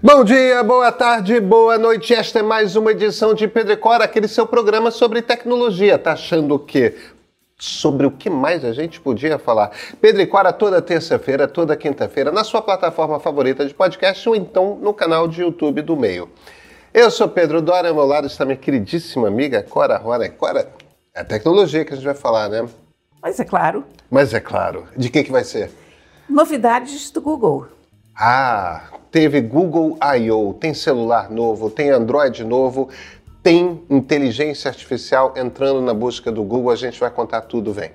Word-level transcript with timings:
Bom 0.00 0.24
dia, 0.24 0.64
boa 0.64 0.90
tarde, 0.90 1.38
boa 1.38 1.78
noite. 1.78 2.12
Esta 2.12 2.40
é 2.40 2.42
mais 2.42 2.74
uma 2.74 2.90
edição 2.90 3.34
de 3.34 3.46
Pedro 3.46 3.72
e 3.74 3.76
Cora, 3.76 4.04
aquele 4.04 4.26
seu 4.26 4.46
programa 4.46 4.90
sobre 4.90 5.22
tecnologia. 5.22 5.96
Tá 5.98 6.14
achando 6.14 6.54
o 6.54 6.58
quê? 6.58 6.96
Sobre 7.56 8.06
o 8.06 8.10
que 8.10 8.28
mais 8.28 8.64
a 8.64 8.72
gente 8.72 9.00
podia 9.00 9.38
falar? 9.38 9.70
Pedro 10.00 10.20
e 10.22 10.26
Cora 10.26 10.52
toda 10.52 10.82
terça-feira, 10.82 11.46
toda 11.46 11.76
quinta-feira, 11.76 12.32
na 12.32 12.42
sua 12.42 12.60
plataforma 12.60 13.20
favorita 13.20 13.64
de 13.64 13.72
podcast 13.72 14.28
ou 14.28 14.34
então 14.34 14.76
no 14.82 14.92
canal 14.92 15.28
de 15.28 15.42
YouTube 15.42 15.82
do 15.82 15.96
Meio. 15.96 16.28
Eu 16.92 17.08
sou 17.08 17.28
Pedro 17.28 17.62
Dória, 17.62 17.90
ao 17.90 17.94
meu 17.94 18.04
lado 18.04 18.26
está 18.26 18.44
minha 18.44 18.56
queridíssima 18.56 19.28
amiga 19.28 19.62
Cora 19.62 19.98
Rora. 19.98 20.28
Cora, 20.30 20.68
é 21.14 21.20
a 21.20 21.24
tecnologia 21.24 21.84
que 21.84 21.92
a 21.92 21.96
gente 21.96 22.04
vai 22.04 22.14
falar, 22.14 22.48
né? 22.48 22.66
Mas 23.22 23.38
é 23.38 23.44
claro. 23.44 23.84
Mas 24.10 24.34
é 24.34 24.40
claro. 24.40 24.88
De 24.96 25.08
que, 25.08 25.22
que 25.22 25.30
vai 25.30 25.44
ser? 25.44 25.70
Novidades 26.28 27.10
do 27.10 27.20
Google. 27.20 27.68
Ah, 28.14 28.90
teve 29.10 29.40
Google 29.40 29.98
I.O., 30.16 30.54
tem 30.54 30.74
celular 30.74 31.30
novo, 31.30 31.70
tem 31.70 31.90
Android 31.90 32.44
novo, 32.44 32.88
tem 33.42 33.82
inteligência 33.90 34.68
artificial 34.68 35.34
entrando 35.36 35.80
na 35.80 35.94
busca 35.94 36.30
do 36.30 36.42
Google. 36.42 36.70
A 36.70 36.76
gente 36.76 37.00
vai 37.00 37.10
contar 37.10 37.42
tudo, 37.42 37.72
vem. 37.72 37.90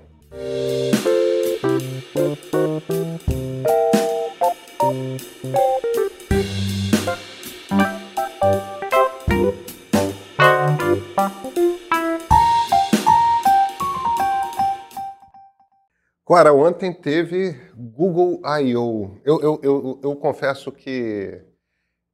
Cora, 16.28 16.52
ontem 16.52 16.92
teve 16.92 17.54
Google 17.74 18.42
I.O. 18.62 19.18
Eu, 19.24 19.40
eu, 19.40 19.60
eu, 19.64 20.00
eu, 20.04 20.16
confesso 20.18 20.74
que 20.74 21.42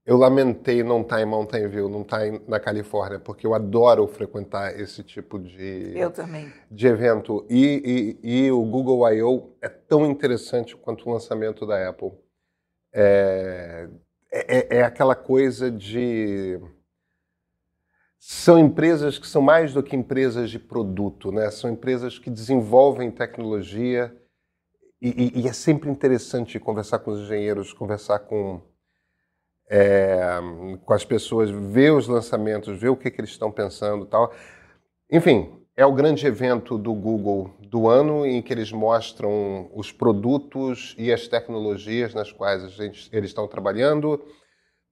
eu 0.05 0.17
lamentei 0.17 0.83
não 0.83 1.01
estar 1.01 1.19
em 1.19 1.25
Mountain 1.25 1.67
View, 1.67 1.89
não 1.89 2.03
estar 2.03 2.21
na 2.47 2.59
Califórnia, 2.59 3.19
porque 3.19 3.47
eu 3.47 3.55
adoro 3.55 4.05
frequentar 4.05 4.79
esse 4.79 5.03
tipo 5.03 5.39
de, 5.39 5.97
eu 5.97 6.11
também. 6.11 6.53
de 6.69 6.85
evento. 6.85 7.43
E, 7.49 8.19
e, 8.23 8.45
e 8.45 8.51
o 8.51 8.63
Google 8.63 9.11
I.O. 9.11 9.49
é 9.59 9.67
tão 9.67 10.05
interessante 10.05 10.77
quanto 10.77 11.09
o 11.09 11.11
lançamento 11.11 11.65
da 11.65 11.89
Apple. 11.89 12.11
É, 12.93 13.89
é, 14.31 14.77
é 14.77 14.83
aquela 14.83 15.15
coisa 15.15 15.71
de 15.71 16.61
são 18.25 18.57
empresas 18.57 19.19
que 19.19 19.27
são 19.27 19.41
mais 19.41 19.73
do 19.73 19.83
que 19.83 19.97
empresas 19.97 20.49
de 20.49 20.57
produto, 20.57 21.29
né? 21.29 21.51
São 21.51 21.69
empresas 21.69 22.17
que 22.17 22.29
desenvolvem 22.29 23.11
tecnologia 23.11 24.15
e, 25.01 25.09
e, 25.35 25.41
e 25.41 25.47
é 25.49 25.51
sempre 25.51 25.89
interessante 25.89 26.57
conversar 26.57 26.99
com 26.99 27.11
os 27.11 27.19
engenheiros, 27.19 27.73
conversar 27.73 28.19
com 28.19 28.61
é, 29.69 30.39
com 30.85 30.93
as 30.93 31.03
pessoas, 31.03 31.49
ver 31.49 31.91
os 31.91 32.07
lançamentos, 32.07 32.79
ver 32.79 32.87
o 32.87 32.95
que, 32.95 33.11
que 33.11 33.19
eles 33.19 33.31
estão 33.31 33.51
pensando, 33.51 34.05
tal. 34.05 34.31
Enfim, 35.11 35.59
é 35.75 35.85
o 35.85 35.91
grande 35.91 36.25
evento 36.25 36.77
do 36.77 36.93
Google 36.93 37.53
do 37.59 37.89
ano 37.89 38.25
em 38.25 38.41
que 38.41 38.53
eles 38.53 38.71
mostram 38.71 39.69
os 39.75 39.91
produtos 39.91 40.95
e 40.97 41.11
as 41.11 41.27
tecnologias 41.27 42.13
nas 42.13 42.31
quais 42.31 42.71
gente, 42.71 43.09
eles 43.11 43.31
estão 43.31 43.49
trabalhando 43.49 44.23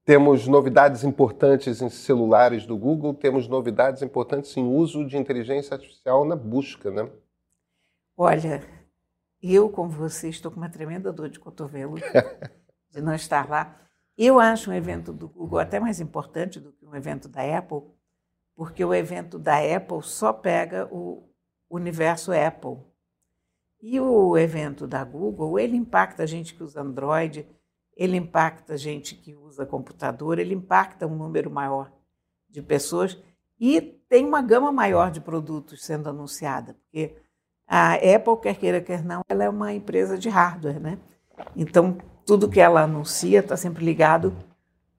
temos 0.04 0.48
novidades 0.48 1.04
importantes 1.04 1.82
em 1.82 1.90
celulares 1.90 2.66
do 2.66 2.78
Google, 2.78 3.14
temos 3.14 3.48
novidades 3.48 4.02
importantes 4.02 4.56
em 4.58 4.64
uso 4.64 5.06
de 5.06 5.18
inteligência 5.18 5.76
artificial 5.76 6.26
na 6.26 6.36
busca, 6.36 6.90
né? 6.90 7.10
Olha, 8.18 8.64
eu, 9.42 9.70
como 9.70 9.90
você, 9.90 10.30
estou 10.30 10.52
com 10.52 10.58
uma 10.58 10.70
tremenda 10.70 11.12
dor 11.12 11.30
de 11.30 11.40
cotovelo 11.40 11.96
de 12.90 13.02
não 13.02 13.14
estar 13.14 13.50
lá. 13.50 13.80
Eu 14.18 14.40
acho 14.40 14.70
um 14.70 14.74
evento 14.74 15.14
do 15.14 15.28
Google 15.28 15.60
até 15.60 15.80
mais 15.80 16.00
importante 16.00 16.60
do 16.60 16.72
que 16.74 16.86
um 16.86 16.96
evento 16.96 17.28
da 17.28 17.58
Apple, 17.58 17.82
porque 18.56 18.84
o 18.84 18.94
evento 18.94 19.40
da 19.40 19.58
Apple 19.58 20.04
só 20.04 20.34
pega 20.34 20.88
o 20.92 21.30
universo 21.70 22.32
Apple. 22.32 22.78
E 23.82 24.00
o 24.00 24.38
evento 24.38 24.86
da 24.86 25.04
Google, 25.04 25.58
ele 25.58 25.76
impacta 25.76 26.24
a 26.24 26.26
gente 26.28 26.54
que 26.54 26.62
usa 26.62 26.82
Android, 26.82 27.48
ele 28.02 28.18
impacta 28.18 28.76
gente 28.76 29.14
que 29.14 29.36
usa 29.36 29.64
computador, 29.64 30.40
ele 30.40 30.56
impacta 30.56 31.06
um 31.06 31.16
número 31.16 31.52
maior 31.52 31.92
de 32.50 32.60
pessoas 32.60 33.16
e 33.60 33.80
tem 34.10 34.26
uma 34.26 34.42
gama 34.42 34.72
maior 34.72 35.12
de 35.12 35.22
produtos 35.22 35.86
sendo 35.86 36.10
anunciada, 36.10 36.74
porque 36.74 37.16
a 37.68 37.94
Apple, 37.94 38.42
quer 38.42 38.56
queira, 38.58 38.82
quer 38.82 39.06
não, 39.06 39.22
ela 39.30 39.44
é 39.44 39.50
uma 39.50 39.72
empresa 39.72 40.18
de 40.18 40.30
hardware, 40.30 40.80
né? 40.80 40.98
Então, 41.56 41.96
tudo 42.26 42.50
que 42.50 42.60
ela 42.60 42.82
anuncia 42.82 43.40
está 43.40 43.56
sempre 43.56 43.86
ligado 43.86 44.36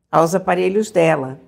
aos 0.08 0.32
aparelhos 0.32 0.92
dela. 0.92 1.40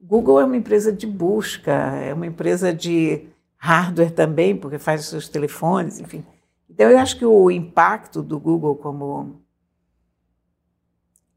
Google 0.00 0.40
é 0.40 0.44
uma 0.44 0.56
empresa 0.56 0.90
de 0.90 1.06
busca, 1.06 1.72
é 1.72 2.14
uma 2.14 2.26
empresa 2.26 2.72
de 2.72 3.28
hardware 3.58 4.12
também, 4.12 4.56
porque 4.56 4.78
faz 4.78 5.02
os 5.02 5.08
seus 5.08 5.28
telefones, 5.28 6.00
enfim. 6.00 6.24
Então, 6.70 6.90
eu 6.90 6.98
acho 6.98 7.18
que 7.18 7.26
o 7.26 7.50
impacto 7.50 8.22
do 8.22 8.40
Google 8.40 8.76
como 8.76 9.45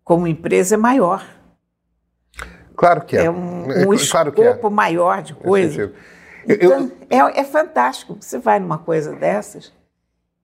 como 0.10 0.26
empresa 0.26 0.74
é 0.74 0.78
maior. 0.78 1.24
Claro 2.76 3.02
que 3.06 3.16
é. 3.16 3.26
É 3.26 3.30
um, 3.30 3.62
um 3.62 3.66
claro 4.10 4.30
escopo 4.30 4.68
é. 4.68 4.70
maior 4.72 5.22
de 5.22 5.36
coisa. 5.36 5.94
Então, 6.48 6.92
eu... 7.12 7.28
é, 7.28 7.42
é, 7.42 7.44
fantástico. 7.44 8.18
Você 8.20 8.40
vai 8.40 8.60
numa 8.60 8.80
coisa 8.80 9.14
dessas 9.14 9.72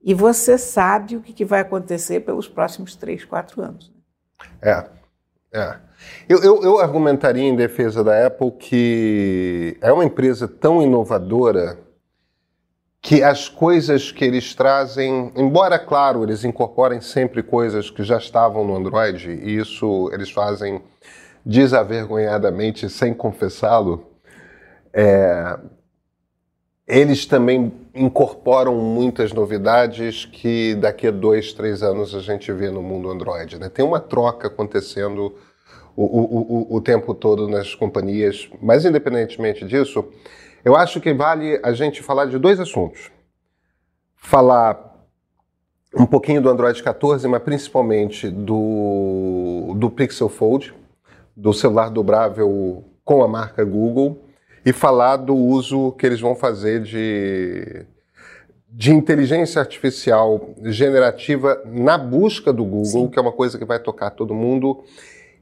e 0.03 0.13
você 0.13 0.55
sabe 0.55 1.15
o 1.15 1.19
que, 1.19 1.43
vai 1.43 1.61
acontecer 1.61 2.19
pelos 2.19 2.47
próximos 2.47 2.95
três, 2.95 3.25
quatro 3.25 3.59
anos. 3.59 3.91
É, 4.61 4.85
é. 5.51 5.77
Eu, 6.29 6.43
eu, 6.43 6.61
eu, 6.61 6.79
argumentaria 6.79 7.45
em 7.45 7.55
defesa 7.55 8.03
da 8.03 8.27
Apple 8.27 8.51
que 8.51 9.79
é 9.81 9.91
uma 9.91 10.05
empresa 10.05 10.47
tão 10.47 10.79
inovadora 10.79 11.79
que 13.05 13.21
as 13.21 13.47
coisas 13.47 14.11
que 14.11 14.25
eles 14.25 14.55
trazem, 14.55 15.31
embora, 15.35 15.77
claro, 15.77 16.23
eles 16.23 16.43
incorporem 16.43 16.99
sempre 16.99 17.43
coisas 17.43 17.91
que 17.91 18.01
já 18.01 18.17
estavam 18.17 18.65
no 18.65 18.75
Android, 18.75 19.29
e 19.29 19.57
isso 19.57 20.09
eles 20.11 20.31
fazem 20.31 20.81
desavergonhadamente 21.45 22.89
sem 22.89 23.13
confessá-lo, 23.13 24.07
é, 24.91 25.55
eles 26.87 27.27
também 27.27 27.71
incorporam 27.93 28.75
muitas 28.75 29.31
novidades 29.31 30.25
que 30.25 30.73
daqui 30.73 31.05
a 31.05 31.11
dois, 31.11 31.53
três 31.53 31.83
anos 31.83 32.15
a 32.15 32.21
gente 32.21 32.51
vê 32.51 32.71
no 32.71 32.81
mundo 32.81 33.11
Android. 33.11 33.59
Né? 33.59 33.69
Tem 33.69 33.85
uma 33.85 33.99
troca 33.99 34.47
acontecendo 34.47 35.35
o, 35.95 36.03
o, 36.03 36.73
o, 36.73 36.77
o 36.77 36.81
tempo 36.81 37.13
todo 37.13 37.47
nas 37.47 37.75
companhias, 37.75 38.49
mas 38.59 38.83
independentemente 38.83 39.63
disso, 39.63 40.03
eu 40.65 40.75
acho 40.75 40.99
que 40.99 41.13
vale 41.13 41.59
a 41.63 41.71
gente 41.73 42.01
falar 42.01 42.25
de 42.25 42.39
dois 42.39 42.59
assuntos. 42.59 43.11
Falar 44.15 44.95
um 45.95 46.07
pouquinho 46.07 46.41
do 46.41 46.49
Android 46.49 46.81
14, 46.81 47.27
mas 47.27 47.43
principalmente 47.43 48.29
do, 48.29 49.75
do 49.77 49.91
Pixel 49.91 50.27
Fold, 50.27 50.73
do 51.37 51.53
celular 51.53 51.89
dobrável 51.89 52.83
com 53.03 53.23
a 53.23 53.27
marca 53.27 53.63
Google, 53.63 54.25
e 54.65 54.73
falar 54.73 55.17
do 55.17 55.35
uso 55.35 55.91
que 55.91 56.05
eles 56.07 56.19
vão 56.19 56.33
fazer 56.33 56.81
de, 56.81 57.85
de 58.67 58.91
inteligência 58.91 59.61
artificial 59.61 60.49
generativa 60.63 61.61
na 61.65 61.95
busca 61.95 62.51
do 62.51 62.65
Google, 62.65 63.05
Sim. 63.05 63.07
que 63.09 63.19
é 63.19 63.21
uma 63.21 63.31
coisa 63.31 63.59
que 63.59 63.65
vai 63.65 63.77
tocar 63.77 64.09
todo 64.09 64.33
mundo. 64.33 64.83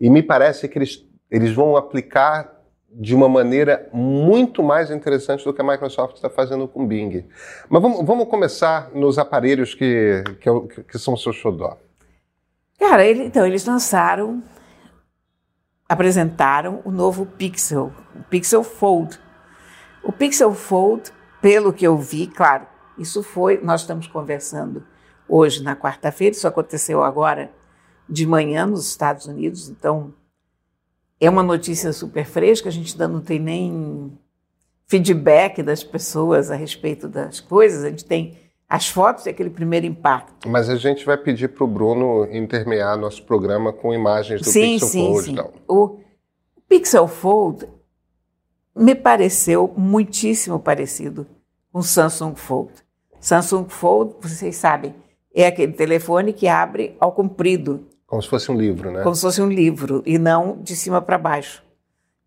E 0.02 0.10
me 0.10 0.22
parece 0.22 0.68
que 0.68 0.78
eles, 0.78 1.06
eles 1.32 1.54
vão 1.54 1.78
aplicar 1.78 2.53
de 2.96 3.16
uma 3.16 3.28
maneira 3.28 3.90
muito 3.92 4.62
mais 4.62 4.92
interessante 4.92 5.44
do 5.44 5.54
que 5.54 5.62
a 5.62 5.66
Microsoft 5.66 6.16
está 6.16 6.30
fazendo 6.30 6.68
com 6.68 6.84
o 6.84 6.88
Bing. 6.88 7.26
Mas 7.68 7.82
vamos, 7.82 8.06
vamos 8.06 8.28
começar 8.28 8.92
nos 8.94 9.18
aparelhos 9.18 9.74
que, 9.74 10.24
que, 10.40 10.50
é 10.50 10.84
que 10.88 11.00
são 11.00 11.16
o 11.16 11.18
seu 11.18 11.34
xodó. 11.34 11.78
Cara, 12.80 13.04
ele, 13.04 13.24
então, 13.24 13.46
eles 13.46 13.66
lançaram, 13.66 14.44
apresentaram 15.88 16.82
o 16.86 16.92
novo 16.92 17.26
Pixel, 17.26 17.92
o 18.16 18.24
Pixel 18.24 18.64
Fold. 18.64 19.20
O 20.04 20.12
Pixel 20.12 20.54
Fold, 20.54 21.12
pelo 21.42 21.74
que 21.74 21.88
eu 21.88 21.98
vi, 21.98 22.28
claro, 22.28 22.68
isso 22.98 23.24
foi, 23.24 23.60
nós 23.64 23.82
estamos 23.82 24.06
conversando 24.06 24.86
hoje 25.28 25.64
na 25.64 25.76
quarta-feira, 25.76 26.36
isso 26.36 26.48
aconteceu 26.48 27.02
agora 27.02 27.50
de 28.08 28.28
manhã 28.28 28.66
nos 28.66 28.88
Estados 28.88 29.26
Unidos, 29.26 29.70
então 29.70 30.14
é 31.26 31.30
uma 31.30 31.44
notícia 31.44 31.94
super 31.94 32.26
fresca, 32.26 32.70
a 32.70 32.72
gente 32.72 32.94
ainda 32.94 33.08
não 33.08 33.22
tem 33.22 33.40
nem 33.40 34.12
feedback 34.86 35.64
das 35.64 35.84
pessoas 35.84 36.52
a 36.52 36.56
respeito 36.56 37.08
das 37.08 37.40
coisas, 37.40 37.84
a 37.84 37.90
gente 37.90 38.06
tem 38.06 38.38
as 38.68 38.90
fotos 38.90 39.26
e 39.26 39.30
aquele 39.30 39.50
primeiro 39.50 39.86
impacto. 39.86 40.50
Mas 40.50 40.70
a 40.70 40.76
gente 40.76 41.06
vai 41.06 41.18
pedir 41.18 41.50
para 41.50 41.64
o 41.64 41.68
Bruno 41.68 42.28
intermear 42.32 42.98
nosso 42.98 43.24
programa 43.24 43.72
com 43.72 43.94
imagens 43.94 44.42
do 44.42 44.50
sim, 44.50 44.74
Pixel 44.74 44.90
sim, 44.90 45.06
Fold. 45.06 45.24
Sim. 45.24 45.32
Então. 45.32 45.54
O 45.68 46.00
Pixel 46.68 47.08
Fold 47.08 47.68
me 48.76 48.96
pareceu 48.96 49.72
muitíssimo 49.78 50.60
parecido 50.60 51.28
com 51.72 51.80
o 51.80 51.84
Samsung 51.84 52.36
Fold. 52.36 52.74
Samsung 53.20 53.70
Fold, 53.70 54.16
vocês 54.20 54.56
sabem, 54.56 54.94
é 55.34 55.48
aquele 55.48 55.74
telefone 55.74 56.34
que 56.34 56.48
abre 56.48 56.98
ao 57.00 57.12
comprido. 57.12 57.88
Como 58.14 58.22
se 58.22 58.30
fosse 58.30 58.52
um 58.52 58.56
livro, 58.56 58.92
né? 58.92 59.02
Como 59.02 59.16
se 59.16 59.22
fosse 59.22 59.42
um 59.42 59.50
livro, 59.50 60.04
e 60.06 60.20
não 60.20 60.62
de 60.62 60.76
cima 60.76 61.02
para 61.02 61.18
baixo, 61.18 61.64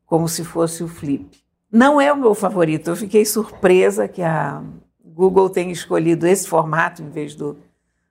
como 0.05 0.29
se 0.29 0.43
fosse 0.43 0.83
o 0.83 0.89
flip. 0.89 1.41
Não 1.71 2.01
é 2.01 2.13
o 2.13 2.17
meu 2.17 2.35
favorito, 2.35 2.91
eu 2.91 2.97
fiquei 2.97 3.25
surpresa 3.25 4.09
que 4.09 4.21
a 4.21 4.65
Google 5.05 5.49
tenha 5.49 5.71
escolhido 5.71 6.27
esse 6.27 6.49
formato 6.49 7.03
em 7.03 7.09
vez 7.09 7.37
do, 7.37 7.57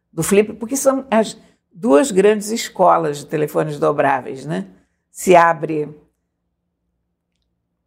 do 0.10 0.24
flip, 0.24 0.54
porque 0.54 0.78
são 0.78 1.06
as 1.12 1.38
duas 1.70 2.12
grandes 2.12 2.50
escolas 2.50 3.18
de 3.18 3.26
telefones 3.26 3.78
dobráveis, 3.78 4.46
né? 4.46 4.68
Se 5.12 5.36
abre 5.36 5.90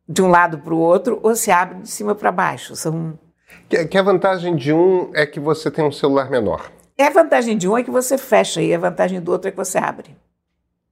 de 0.07 0.21
um 0.21 0.29
lado 0.29 0.59
para 0.59 0.75
o 0.75 0.79
outro 0.79 1.19
ou 1.23 1.35
se 1.35 1.51
abre 1.51 1.79
de 1.79 1.89
cima 1.89 2.15
para 2.15 2.31
baixo. 2.31 2.77
São 2.77 3.19
que, 3.71 3.87
que, 3.87 3.97
a 3.97 4.03
vantagem 4.03 4.55
de 4.55 4.71
um 4.71 5.11
é 5.15 5.25
que 5.25 5.41
você 5.41 5.71
tem 5.71 5.83
um 5.83 5.91
celular 5.91 6.29
menor. 6.29 6.71
É 6.99 7.07
a 7.07 7.11
vantagem 7.11 7.57
de 7.57 7.69
um 7.69 7.79
é 7.79 7.85
que 7.85 7.91
você 7.91 8.19
fecha 8.19 8.61
e 8.61 8.75
a 8.75 8.79
vantagem 8.79 9.21
do 9.21 9.31
outro 9.31 9.49
é 9.49 9.51
que 9.53 9.57
você 9.57 9.79
abre. 9.79 10.17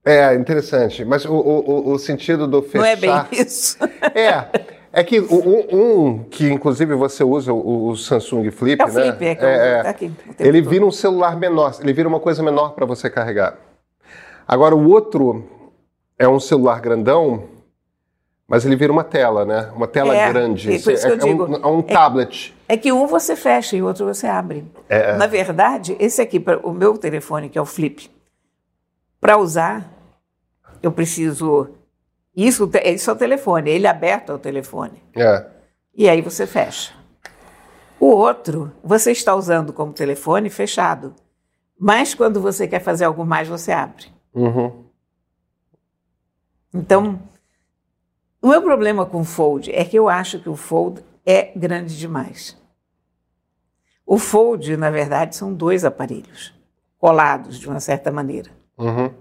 É, 0.05 0.33
interessante. 0.35 1.03
Mas 1.03 1.25
o, 1.25 1.33
o, 1.33 1.91
o 1.91 1.99
sentido 1.99 2.47
do 2.47 2.61
fechar... 2.61 2.79
Não 2.79 2.85
é 2.85 2.95
bem 2.95 3.11
isso. 3.33 3.77
é. 4.15 4.77
É 4.93 5.03
que 5.03 5.19
um, 5.19 5.67
um, 5.75 6.23
que 6.23 6.49
inclusive 6.49 6.95
você 6.95 7.23
usa, 7.23 7.53
o, 7.53 7.89
o 7.89 7.95
Samsung 7.97 8.49
Flip, 8.49 8.81
é 8.81 8.85
o 8.85 8.87
né? 8.87 9.11
Flip, 9.11 9.25
é, 9.25 9.35
que 9.35 9.45
é, 9.45 9.83
tá 9.83 9.89
aqui, 9.89 10.11
ele 10.39 10.61
vira 10.61 10.85
um 10.85 10.91
celular 10.91 11.37
menor, 11.37 11.75
ele 11.81 11.93
vira 11.93 12.07
uma 12.07 12.19
coisa 12.19 12.41
menor 12.41 12.69
para 12.69 12.85
você 12.85 13.09
carregar. 13.09 13.57
Agora 14.47 14.73
o 14.73 14.89
outro 14.89 15.45
é 16.17 16.27
um 16.27 16.39
celular 16.39 16.79
grandão, 16.79 17.43
mas 18.47 18.65
ele 18.65 18.75
vira 18.75 18.93
uma 18.93 19.03
tela, 19.03 19.45
né? 19.45 19.71
Uma 19.75 19.87
tela 19.87 20.15
é, 20.15 20.29
grande. 20.29 20.71
É, 20.71 20.75
é, 20.75 21.25
um, 21.25 21.55
é 21.55 21.67
um 21.67 21.81
tablet. 21.81 22.55
É, 22.67 22.77
que 22.77 22.91
um 22.91 23.05
você 23.05 23.35
fecha 23.35 23.75
e 23.75 23.81
o 23.81 23.85
outro 23.85 24.05
você 24.05 24.27
abre. 24.27 24.65
Na 25.17 25.27
verdade, 25.27 25.95
esse 25.99 26.21
aqui, 26.21 26.43
o 26.63 26.71
meu 26.71 26.97
telefone, 26.97 27.49
que 27.49 27.57
é 27.57 27.61
o 27.61 27.65
Flip, 27.65 28.09
para 29.19 29.37
usar, 29.37 29.91
eu 30.81 30.91
preciso 30.91 31.69
isso, 32.37 32.69
isso 32.85 33.09
é 33.09 33.13
o 33.13 33.17
telefone, 33.17 33.71
ele 33.71 33.87
aberto 33.87 34.31
é 34.31 34.35
o 34.35 34.37
telefone. 34.37 35.01
É. 35.15 35.43
E 35.95 36.07
aí 36.07 36.21
você 36.21 36.45
fecha. 36.45 36.93
O 37.99 38.05
outro, 38.05 38.71
você 38.83 39.11
está 39.11 39.33
usando 39.33 39.73
como 39.73 39.91
telefone 39.91 40.47
fechado. 40.51 41.15
Mas 41.79 42.13
quando 42.13 42.39
você 42.39 42.67
quer 42.67 42.79
fazer 42.79 43.05
algo 43.05 43.25
mais, 43.25 43.47
você 43.47 43.71
abre. 43.71 44.05
Uhum. 44.35 44.85
Então, 46.71 47.19
o 48.47 48.49
meu 48.49 48.61
problema 48.61 49.05
com 49.05 49.19
o 49.19 49.25
Fold 49.25 49.69
é 49.73 49.83
que 49.83 49.99
eu 49.99 50.07
acho 50.07 50.39
que 50.39 50.47
o 50.47 50.55
Fold 50.55 51.03
é 51.25 51.51
grande 51.53 51.97
demais. 51.97 52.57
O 54.05 54.17
Fold, 54.17 54.77
na 54.77 54.89
verdade, 54.89 55.35
são 55.35 55.53
dois 55.53 55.83
aparelhos 55.83 56.53
colados 56.97 57.59
de 57.59 57.67
uma 57.67 57.81
certa 57.81 58.09
maneira. 58.09 58.49
Uhum. 58.77 59.13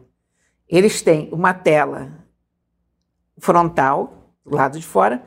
Eles 0.69 1.03
têm 1.03 1.29
uma 1.33 1.53
tela 1.53 2.13
frontal, 3.39 4.33
do 4.45 4.55
lado 4.55 4.79
de 4.79 4.87
fora. 4.87 5.21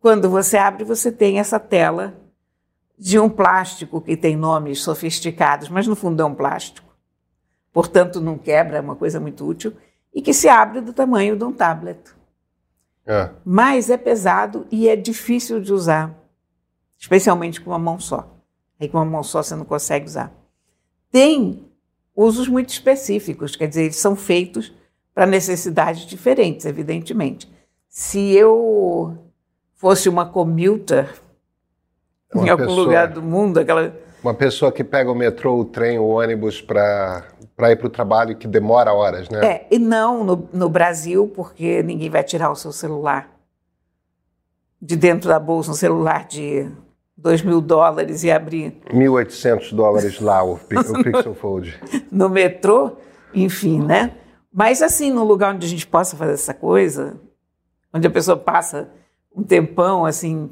Quando 0.00 0.30
você 0.30 0.56
abre, 0.56 0.82
você 0.82 1.12
tem 1.12 1.38
essa 1.38 1.60
tela 1.60 2.14
de 2.98 3.18
um 3.18 3.28
plástico 3.28 4.00
que 4.00 4.16
tem 4.16 4.34
nomes 4.34 4.80
sofisticados, 4.80 5.68
mas 5.68 5.86
no 5.86 5.94
fundo 5.94 6.22
é 6.22 6.24
um 6.24 6.34
plástico. 6.34 6.96
Portanto, 7.70 8.18
não 8.18 8.38
quebra, 8.38 8.78
é 8.78 8.80
uma 8.80 8.96
coisa 8.96 9.20
muito 9.20 9.46
útil, 9.46 9.76
e 10.14 10.22
que 10.22 10.32
se 10.32 10.48
abre 10.48 10.80
do 10.80 10.94
tamanho 10.94 11.36
de 11.36 11.44
um 11.44 11.52
tablet. 11.52 12.15
É. 13.06 13.30
Mas 13.44 13.88
é 13.88 13.96
pesado 13.96 14.66
e 14.70 14.88
é 14.88 14.96
difícil 14.96 15.60
de 15.60 15.72
usar, 15.72 16.14
especialmente 16.98 17.60
com 17.60 17.70
uma 17.70 17.78
mão 17.78 18.00
só. 18.00 18.36
Aí 18.80 18.88
com 18.88 18.98
uma 18.98 19.04
mão 19.04 19.22
só 19.22 19.42
você 19.42 19.54
não 19.54 19.64
consegue 19.64 20.06
usar. 20.06 20.32
Tem 21.10 21.64
usos 22.14 22.48
muito 22.48 22.70
específicos, 22.70 23.54
quer 23.54 23.68
dizer, 23.68 23.84
eles 23.84 23.96
são 23.96 24.16
feitos 24.16 24.72
para 25.14 25.26
necessidades 25.26 26.04
diferentes, 26.04 26.66
evidentemente. 26.66 27.50
Se 27.88 28.32
eu 28.32 29.16
fosse 29.74 30.08
uma 30.08 30.26
commuter 30.26 31.14
uma 32.34 32.44
em 32.44 32.48
algum 32.50 32.66
pessoa, 32.66 32.84
lugar 32.84 33.08
do 33.08 33.22
mundo, 33.22 33.60
aquela 33.60 33.94
uma 34.26 34.34
pessoa 34.34 34.72
que 34.72 34.82
pega 34.82 35.10
o 35.10 35.14
metrô, 35.14 35.56
o 35.56 35.64
trem, 35.64 36.00
o 36.00 36.06
ônibus 36.08 36.60
para 36.60 37.24
ir 37.70 37.76
para 37.76 37.86
o 37.86 37.90
trabalho 37.90 38.36
que 38.36 38.48
demora 38.48 38.92
horas, 38.92 39.28
né? 39.28 39.46
É, 39.46 39.66
e 39.70 39.78
não 39.78 40.24
no, 40.24 40.48
no 40.52 40.68
Brasil, 40.68 41.30
porque 41.34 41.80
ninguém 41.84 42.10
vai 42.10 42.24
tirar 42.24 42.50
o 42.50 42.56
seu 42.56 42.72
celular 42.72 43.30
de 44.82 44.96
dentro 44.96 45.28
da 45.28 45.38
bolsa, 45.38 45.70
um 45.70 45.74
celular 45.74 46.26
de 46.26 46.68
2 47.16 47.42
mil 47.42 47.60
dólares 47.60 48.24
e 48.24 48.30
abrir. 48.30 48.76
1.800 48.92 49.72
dólares 49.72 50.20
lá, 50.20 50.42
o, 50.42 50.54
o 50.54 50.58
Pixel 51.04 51.34
Fold. 51.34 51.78
no 52.10 52.28
metrô, 52.28 52.96
enfim, 53.32 53.80
né? 53.80 54.12
Mas, 54.52 54.82
assim, 54.82 55.12
num 55.12 55.24
lugar 55.24 55.54
onde 55.54 55.66
a 55.66 55.70
gente 55.70 55.86
possa 55.86 56.16
fazer 56.16 56.32
essa 56.32 56.52
coisa, 56.52 57.16
onde 57.94 58.06
a 58.06 58.10
pessoa 58.10 58.36
passa 58.36 58.90
um 59.34 59.42
tempão, 59.42 60.04
assim, 60.04 60.50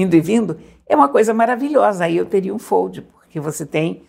indo 0.00 0.14
e 0.14 0.20
vindo, 0.20 0.58
é 0.86 0.94
uma 0.94 1.08
coisa 1.08 1.34
maravilhosa. 1.34 2.04
Aí 2.04 2.16
eu 2.16 2.24
teria 2.24 2.54
um 2.54 2.58
fold, 2.58 3.02
porque 3.02 3.40
você 3.40 3.66
tem, 3.66 4.04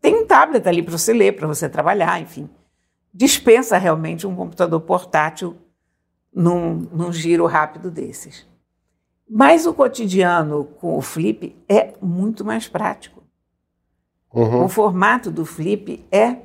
tem 0.00 0.14
um 0.14 0.26
tablet 0.26 0.66
ali 0.68 0.82
para 0.82 0.96
você 0.96 1.12
ler, 1.12 1.34
para 1.34 1.46
você 1.46 1.68
trabalhar, 1.68 2.20
enfim. 2.20 2.48
Dispensa 3.12 3.78
realmente 3.78 4.26
um 4.26 4.36
computador 4.36 4.80
portátil 4.82 5.56
num, 6.32 6.86
num 6.92 7.10
giro 7.10 7.46
rápido 7.46 7.90
desses. 7.90 8.46
Mas 9.28 9.66
o 9.66 9.72
cotidiano 9.72 10.64
com 10.78 10.96
o 10.96 11.00
Flip 11.00 11.56
é 11.68 11.94
muito 12.00 12.44
mais 12.44 12.68
prático. 12.68 13.22
Uhum. 14.32 14.64
O 14.64 14.68
formato 14.68 15.30
do 15.30 15.46
Flip 15.46 16.04
é 16.12 16.36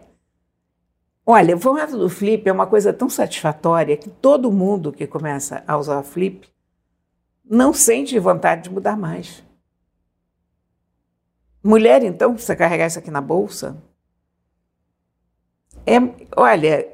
Olha, 1.23 1.55
o 1.55 1.59
formato 1.59 1.95
do 1.95 2.09
flip 2.09 2.49
é 2.49 2.51
uma 2.51 2.65
coisa 2.65 2.91
tão 2.91 3.07
satisfatória 3.07 3.95
que 3.95 4.09
todo 4.09 4.51
mundo 4.51 4.91
que 4.91 5.05
começa 5.05 5.63
a 5.67 5.77
usar 5.77 5.99
o 5.99 6.03
flip 6.03 6.49
não 7.43 7.73
sente 7.73 8.17
vontade 8.19 8.63
de 8.63 8.69
mudar 8.69 8.97
mais. 8.97 9.43
Mulher, 11.63 12.03
então, 12.03 12.33
precisa 12.33 12.55
carregar 12.55 12.87
isso 12.87 12.99
aqui 12.99 13.11
na 13.11 13.21
bolsa? 13.21 13.81
É, 15.85 15.97
olha, 16.35 16.87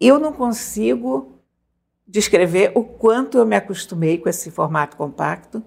eu 0.00 0.18
não 0.18 0.32
consigo 0.32 1.42
descrever 2.06 2.72
o 2.74 2.84
quanto 2.84 3.38
eu 3.38 3.46
me 3.46 3.56
acostumei 3.56 4.18
com 4.18 4.28
esse 4.28 4.50
formato 4.50 4.96
compacto 4.96 5.62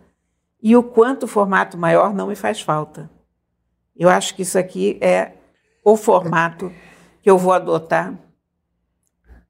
e 0.62 0.76
o 0.76 0.84
quanto 0.84 1.24
o 1.24 1.28
formato 1.28 1.78
maior 1.78 2.14
não 2.14 2.28
me 2.28 2.36
faz 2.36 2.62
falta. 2.62 3.10
Eu 3.96 4.08
acho 4.10 4.36
que 4.36 4.44
isso 4.44 4.58
aqui 4.58 4.98
é 5.02 5.34
o 5.84 5.98
formato 5.98 6.72
que 7.22 7.30
eu 7.30 7.38
vou 7.38 7.54
adotar? 7.54 8.18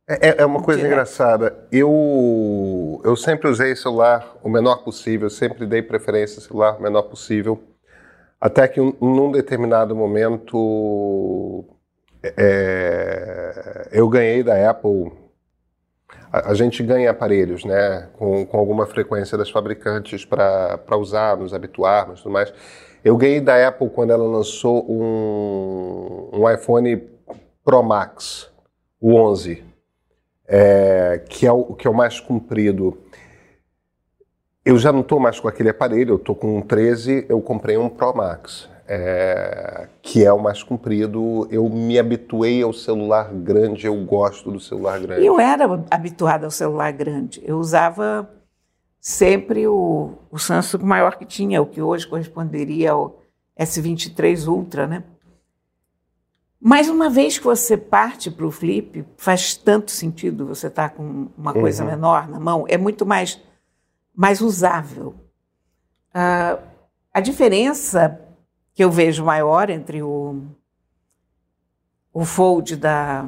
É, 0.10 0.30
é, 0.30 0.36
é 0.40 0.46
uma 0.46 0.64
coisa 0.64 0.82
engraçada. 0.82 1.56
Eu, 1.72 3.00
eu 3.06 3.16
sempre 3.16 3.48
usei 3.48 3.76
celular 3.76 4.36
o 4.42 4.50
menor 4.50 4.78
possível, 4.84 5.30
sempre 5.30 5.68
dei 5.68 5.84
preferência 5.84 6.40
ao 6.40 6.42
celular 6.42 6.80
o 6.80 6.82
menor 6.82 7.04
possível, 7.04 7.62
até 8.42 8.68
que 8.68 8.82
um, 8.82 8.92
num 9.00 9.32
determinado 9.32 9.96
momento 9.96 11.64
é, 12.24 13.88
eu 13.92 14.10
ganhei 14.10 14.42
da 14.42 14.68
Apple. 14.72 15.12
A, 16.32 16.50
a, 16.52 16.54
gente 16.56 16.82
ganha 16.82 17.12
aparelhos, 17.12 17.64
né, 17.64 18.10
com, 18.14 18.48
com 18.48 18.58
alguma 18.58 18.88
frequência 18.88 19.38
das 19.38 19.52
fabricantes 19.52 20.26
para 20.26 20.98
usar, 20.98 21.38
nos 21.38 21.54
habituarmos, 21.54 22.24
tudo 22.24 22.34
mais. 22.34 22.52
Eu 23.06 23.16
ganhei 23.16 23.40
da 23.40 23.68
Apple 23.68 23.90
quando 23.92 24.10
ela 24.10 24.26
lançou 24.26 24.84
um, 24.92 26.30
um 26.34 26.50
iPhone 26.50 27.08
Pro 27.64 27.84
Max, 27.84 28.52
o 29.00 29.16
11, 29.16 29.69
é, 30.50 31.24
que, 31.30 31.46
é 31.46 31.52
o, 31.52 31.76
que 31.76 31.88
é 31.88 31.90
o 31.90 31.94
mais 31.94 32.20
comprido. 32.20 32.98
Eu 34.66 34.78
já 34.78 34.92
não 34.92 35.02
estou 35.02 35.20
mais 35.20 35.40
com 35.40 35.48
aquele 35.48 35.70
aparelho, 35.70 36.14
eu 36.14 36.18
estou 36.18 36.36
com 36.36 36.58
um 36.58 36.62
13, 36.62 37.28
eu 37.30 37.40
comprei 37.40 37.78
um 37.78 37.88
Pro 37.88 38.16
Max, 38.16 38.68
é, 38.88 39.88
que 40.02 40.26
é 40.26 40.34
o 40.34 40.42
mais 40.42 40.64
comprido. 40.64 41.48
Eu 41.52 41.70
me 41.70 42.00
habituei 42.00 42.64
ao 42.64 42.74
celular 42.74 43.32
grande, 43.32 43.86
eu 43.86 43.96
gosto 44.04 44.52
do 44.52 44.60
celular 44.60 45.00
grande. 45.00 45.26
Eu 45.26 45.40
era 45.40 45.66
habituada 45.90 46.46
ao 46.46 46.52
celular 46.52 46.92
grande. 46.92 47.42
Eu 47.46 47.58
usava 47.58 48.30
sempre 49.00 49.68
o, 49.68 50.14
o 50.32 50.40
Samsung 50.40 50.84
maior 50.84 51.18
que 51.18 51.26
tinha, 51.26 51.62
o 51.62 51.66
que 51.66 51.82
hoje 51.82 52.08
corresponderia 52.08 52.92
ao 52.92 53.22
S23 53.58 54.48
Ultra, 54.48 54.88
né? 54.88 55.04
Mas 56.62 56.90
uma 56.90 57.10
vez 57.10 57.38
que 57.38 57.46
você 57.46 57.78
parte 57.78 58.30
para 58.30 58.46
o 58.46 58.52
flip, 58.52 59.06
faz 59.16 59.56
tanto 59.56 59.92
sentido 59.92 60.46
você 60.46 60.68
estar 60.68 60.90
tá 60.90 60.96
com 60.96 61.30
uma 61.38 61.54
coisa 61.54 61.84
uhum. 61.84 61.90
menor 61.90 62.28
na 62.28 62.40
mão, 62.40 62.66
é 62.68 62.78
muito 62.78 63.06
mais, 63.06 63.42
mais 64.14 64.42
usável. 64.42 65.16
Uh, 66.10 66.62
a 67.14 67.22
diferença 67.22 68.20
que 68.74 68.84
eu 68.84 68.92
vejo 68.92 69.24
maior 69.24 69.70
entre 69.70 70.02
o, 70.04 70.42
o 72.14 72.26
Fold 72.26 72.76
da, 72.76 73.26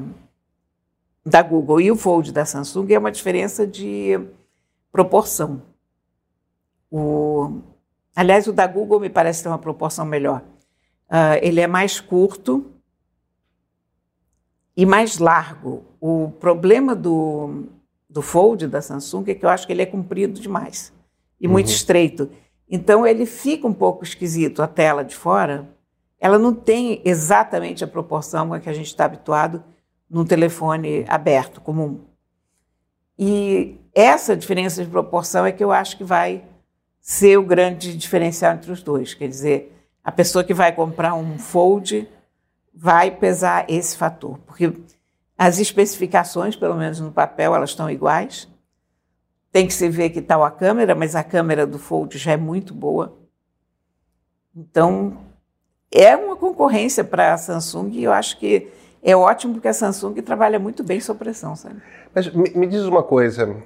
da 1.25 1.41
Google 1.41 1.79
e 1.79 1.91
o 1.91 1.95
Fold 1.95 2.33
da 2.33 2.45
Samsung 2.45 2.91
é 2.91 3.00
uma 3.00 3.11
diferença 3.11 3.65
de 3.65 4.19
proporção. 4.91 5.61
O, 6.91 7.61
aliás, 8.13 8.45
o 8.47 8.51
da 8.53 8.67
Google 8.67 9.00
me 9.00 9.09
parece 9.09 9.41
ter 9.41 9.47
uma 9.47 9.57
proporção 9.57 10.05
melhor. 10.05 10.41
Uh, 11.09 11.39
ele 11.41 11.61
é 11.61 11.67
mais 11.67 12.01
curto, 12.01 12.65
e 14.75 14.85
mais 14.85 15.17
largo. 15.17 15.83
O 15.99 16.31
problema 16.39 16.95
do, 16.95 17.65
do 18.09 18.21
Fold 18.21 18.67
da 18.67 18.81
Samsung 18.81 19.25
é 19.27 19.35
que 19.35 19.45
eu 19.45 19.49
acho 19.49 19.65
que 19.65 19.73
ele 19.73 19.81
é 19.81 19.85
comprido 19.85 20.39
demais 20.39 20.93
e 21.39 21.47
muito 21.47 21.67
uhum. 21.67 21.73
estreito. 21.73 22.29
Então 22.69 23.05
ele 23.05 23.25
fica 23.25 23.67
um 23.67 23.73
pouco 23.73 24.03
esquisito 24.03 24.61
a 24.61 24.67
tela 24.67 25.03
de 25.03 25.15
fora. 25.15 25.69
Ela 26.19 26.37
não 26.37 26.53
tem 26.53 27.01
exatamente 27.03 27.83
a 27.83 27.87
proporção 27.87 28.53
a 28.53 28.59
que 28.59 28.69
a 28.69 28.73
gente 28.73 28.87
está 28.87 29.05
habituado 29.05 29.63
num 30.09 30.25
telefone 30.25 31.05
aberto 31.07 31.59
comum. 31.61 32.01
E 33.17 33.77
essa 33.93 34.35
diferença 34.35 34.83
de 34.83 34.89
proporção 34.89 35.45
é 35.45 35.51
que 35.51 35.63
eu 35.63 35.71
acho 35.71 35.97
que 35.97 36.03
vai 36.03 36.43
ser 36.99 37.37
o 37.37 37.43
grande 37.43 37.95
diferencial 37.97 38.53
entre 38.53 38.71
os 38.71 38.81
dois. 38.81 39.13
Quer 39.13 39.27
dizer, 39.27 39.75
a 40.03 40.11
pessoa 40.11 40.43
que 40.43 40.53
vai 40.53 40.71
comprar 40.71 41.13
um 41.13 41.37
Fold 41.37 42.07
vai 42.73 43.11
pesar 43.11 43.65
esse 43.69 43.97
fator, 43.97 44.37
porque 44.39 44.73
as 45.37 45.59
especificações, 45.59 46.55
pelo 46.55 46.75
menos 46.75 46.99
no 46.99 47.11
papel, 47.11 47.55
elas 47.55 47.71
estão 47.71 47.89
iguais. 47.89 48.47
Tem 49.51 49.67
que 49.67 49.73
se 49.73 49.89
ver 49.89 50.11
que 50.11 50.21
tal 50.21 50.43
a 50.43 50.51
câmera, 50.51 50.95
mas 50.95 51.15
a 51.15 51.23
câmera 51.23 51.65
do 51.65 51.77
Fold 51.77 52.17
já 52.17 52.33
é 52.33 52.37
muito 52.37 52.73
boa. 52.73 53.17
Então, 54.55 55.17
é 55.91 56.15
uma 56.15 56.35
concorrência 56.35 57.03
para 57.03 57.33
a 57.33 57.37
Samsung 57.37 57.89
e 57.91 58.03
eu 58.03 58.13
acho 58.13 58.37
que 58.37 58.71
é 59.03 59.15
ótimo 59.15 59.53
porque 59.53 59.67
a 59.67 59.73
Samsung 59.73 60.21
trabalha 60.21 60.59
muito 60.59 60.83
bem 60.83 60.99
sob 60.99 61.19
pressão, 61.19 61.55
sabe? 61.55 61.81
Mas 62.13 62.31
me, 62.31 62.49
me 62.51 62.67
diz 62.67 62.83
uma 62.83 63.01
coisa, 63.01 63.63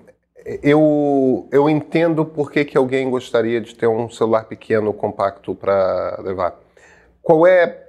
eu, 0.63 1.47
eu 1.51 1.69
entendo 1.69 2.23
por 2.23 2.51
que, 2.51 2.63
que 2.63 2.77
alguém 2.77 3.09
gostaria 3.09 3.59
de 3.59 3.75
ter 3.75 3.87
um 3.87 4.09
celular 4.09 4.45
pequeno, 4.45 4.93
compacto 4.93 5.53
para 5.53 6.19
levar. 6.21 6.55
Qual 7.21 7.45
é, 7.45 7.84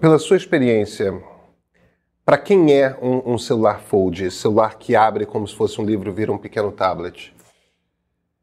pela 0.00 0.18
sua 0.18 0.36
experiência, 0.36 1.22
para 2.24 2.38
quem 2.38 2.72
é 2.72 2.96
um, 3.00 3.34
um, 3.34 3.38
celular 3.38 3.80
fold, 3.80 4.30
celular 4.30 4.76
que 4.78 4.94
abre 4.94 5.26
como 5.26 5.46
se 5.46 5.54
fosse 5.54 5.80
um 5.80 5.84
livro, 5.84 6.12
vira 6.12 6.32
um 6.32 6.38
pequeno 6.38 6.70
tablet? 6.70 7.34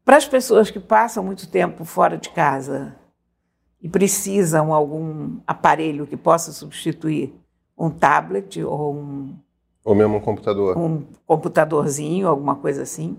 Para 0.04 0.16
as 0.16 0.26
pessoas 0.26 0.70
que 0.70 0.80
passam 0.80 1.22
muito 1.22 1.48
tempo 1.48 1.84
fora 1.84 2.16
de 2.16 2.30
casa 2.30 2.96
e 3.80 3.88
precisam 3.88 4.72
algum 4.74 5.38
aparelho 5.46 6.06
que 6.06 6.16
possa 6.16 6.52
substituir 6.52 7.34
um 7.78 7.88
tablet 7.90 8.62
ou 8.62 8.94
um 8.94 9.38
ou 9.82 9.94
mesmo 9.94 10.16
um 10.16 10.20
computador, 10.20 10.76
um 10.76 11.06
computadorzinho, 11.26 12.28
alguma 12.28 12.54
coisa 12.54 12.82
assim. 12.82 13.18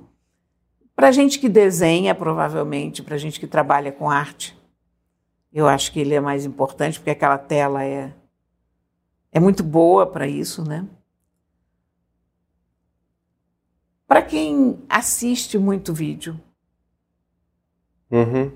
Para 0.96 1.12
gente 1.12 1.40
que 1.40 1.50
desenha, 1.50 2.14
provavelmente, 2.14 3.02
para 3.02 3.18
gente 3.18 3.40
que 3.40 3.48
trabalha 3.48 3.92
com 3.92 4.10
arte, 4.10 4.56
eu 5.52 5.68
acho 5.68 5.92
que 5.92 6.00
ele 6.00 6.14
é 6.14 6.20
mais 6.20 6.46
importante 6.46 7.00
porque 7.00 7.12
aquela 7.12 7.38
tela 7.38 7.84
é 7.84 8.14
é 9.32 9.40
muito 9.40 9.64
boa 9.64 10.06
para 10.06 10.28
isso, 10.28 10.64
né? 10.68 10.86
Para 14.06 14.22
quem 14.22 14.78
assiste 14.90 15.58
muito 15.58 15.94
vídeo. 15.94 16.38
Uhum. 18.12 18.52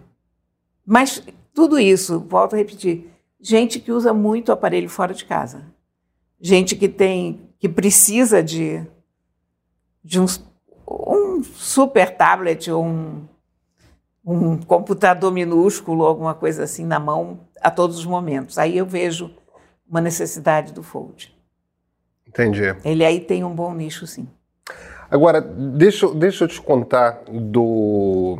Mas 0.86 1.25
tudo 1.54 1.80
isso, 1.80 2.20
volto 2.20 2.54
a 2.54 2.58
repetir, 2.58 3.10
gente 3.40 3.80
que 3.80 3.92
usa 3.92 4.14
muito 4.14 4.52
aparelho 4.52 4.90
fora 4.90 5.14
de 5.14 5.24
casa. 5.24 5.66
Gente 6.42 6.75
que 6.75 6.90
tem, 6.90 7.50
que 7.58 7.70
precisa 7.70 8.44
de, 8.44 8.86
de 10.04 10.20
um, 10.20 10.25
um 10.86 11.42
super 11.42 12.16
tablet 12.18 12.70
ou 12.70 12.84
um, 12.84 13.25
um 14.25 14.58
computador 14.58 15.32
minúsculo, 15.32 16.05
alguma 16.05 16.34
coisa 16.34 16.63
assim 16.63 16.86
na 16.86 17.00
mão 17.00 17.41
a 17.62 17.70
todos 17.70 18.00
os 18.00 18.05
momentos. 18.05 18.58
Aí 18.58 18.77
eu 18.77 18.86
vejo 18.86 19.32
uma 19.88 20.01
necessidade 20.01 20.74
do 20.74 20.82
Fold. 20.82 21.36
Entendi. 22.27 22.75
Ele 22.84 23.05
aí 23.05 23.20
tem 23.20 23.44
um 23.44 23.53
bom 23.53 23.74
nicho, 23.74 24.08
sim. 24.08 24.27
Agora, 25.10 25.39
deixa, 25.39 26.13
deixa 26.13 26.44
eu 26.44 26.48
te 26.48 26.62
contar 26.62 27.22
do 27.29 28.38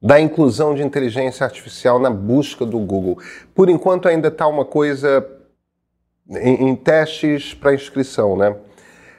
da 0.00 0.20
inclusão 0.20 0.76
de 0.76 0.82
inteligência 0.82 1.44
artificial 1.44 1.98
na 1.98 2.08
busca 2.08 2.64
do 2.64 2.78
Google. 2.78 3.18
Por 3.52 3.68
enquanto 3.68 4.06
ainda 4.06 4.28
está 4.28 4.46
uma 4.46 4.64
coisa 4.64 5.26
em, 6.30 6.68
em 6.68 6.76
testes 6.76 7.52
para 7.52 7.74
inscrição, 7.74 8.36
né? 8.36 8.54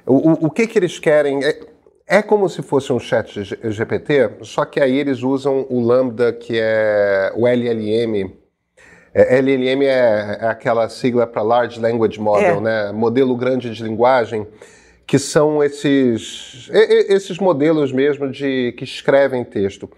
O, 0.06 0.16
o, 0.16 0.32
o, 0.46 0.50
que 0.50 0.66
que 0.66 0.80
eles 0.80 0.98
querem? 0.98 1.44
É, 1.44 1.69
é 2.10 2.22
como 2.22 2.50
se 2.50 2.62
fosse 2.64 2.92
um 2.92 3.00
chat 3.00 3.44
GPT, 3.44 4.32
só 4.42 4.66
que 4.66 4.80
aí 4.80 4.98
eles 4.98 5.22
usam 5.22 5.66
o 5.70 5.80
Lambda, 5.80 6.34
que 6.34 6.60
é 6.60 7.32
o 7.36 7.48
LLM, 7.48 8.32
é, 9.14 9.38
LLM 9.38 9.84
é, 9.84 10.40
é, 10.42 10.46
aquela 10.46 10.88
sigla 10.88 11.26
para 11.26 11.42
Large 11.42 11.80
Language 11.80 12.20
Model, 12.20 12.58
é. 12.58 12.62
né? 12.62 12.92
Modelo 12.92 13.36
grande 13.36 13.70
de 13.70 13.84
linguagem, 13.84 14.48
que 15.06 15.18
são 15.18 15.64
esses, 15.64 16.70
esses 16.72 17.40
modelos 17.40 17.92
mesmo 17.92 18.30
de 18.30 18.74
que 18.78 18.84
escrevem 18.84 19.44
texto. 19.44 19.90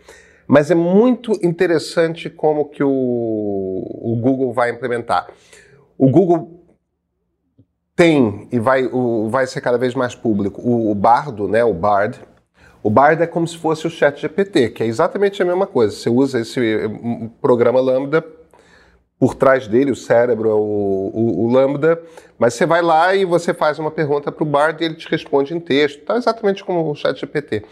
Mas 0.47 0.71
é 0.71 0.75
muito 0.75 1.33
interessante 1.43 2.29
como 2.29 2.65
que 2.65 2.83
o, 2.83 2.89
o 2.89 4.17
Google 4.21 4.53
vai 4.53 4.69
implementar. 4.69 5.27
O 5.97 6.09
Google 6.09 6.60
tem 8.01 8.47
e 8.51 8.57
vai, 8.57 8.89
o, 8.91 9.29
vai 9.29 9.45
ser 9.45 9.61
cada 9.61 9.77
vez 9.77 9.93
mais 9.93 10.15
público 10.15 10.59
o, 10.59 10.89
o 10.89 10.95
Bardo, 10.95 11.47
né? 11.47 11.63
O 11.63 11.71
Bard. 11.71 12.19
O 12.81 12.89
Bard 12.89 13.21
é 13.21 13.27
como 13.27 13.47
se 13.47 13.55
fosse 13.55 13.85
o 13.85 13.91
Chat 13.91 14.19
GPT, 14.19 14.71
que 14.71 14.81
é 14.81 14.87
exatamente 14.87 15.39
a 15.39 15.45
mesma 15.45 15.67
coisa. 15.67 15.95
Você 15.95 16.09
usa 16.09 16.39
esse 16.39 16.59
programa 17.39 17.79
Lambda 17.79 18.25
por 19.19 19.35
trás 19.35 19.67
dele, 19.67 19.91
o 19.91 19.95
cérebro 19.95 20.49
é 20.49 20.53
o, 20.53 21.11
o, 21.13 21.45
o, 21.45 21.51
Lambda, 21.51 22.01
mas 22.39 22.55
você 22.55 22.65
vai 22.65 22.81
lá 22.81 23.13
e 23.13 23.23
você 23.23 23.53
faz 23.53 23.77
uma 23.77 23.91
pergunta 23.91 24.31
para 24.31 24.43
o 24.43 24.47
Bard 24.47 24.81
e 24.81 24.85
ele 24.87 24.95
te 24.95 25.07
responde 25.07 25.53
em 25.53 25.59
texto, 25.59 26.03
tá 26.03 26.17
exatamente 26.17 26.63
como 26.63 26.89
o 26.89 26.95
chat 26.95 27.19
GPT. 27.19 27.63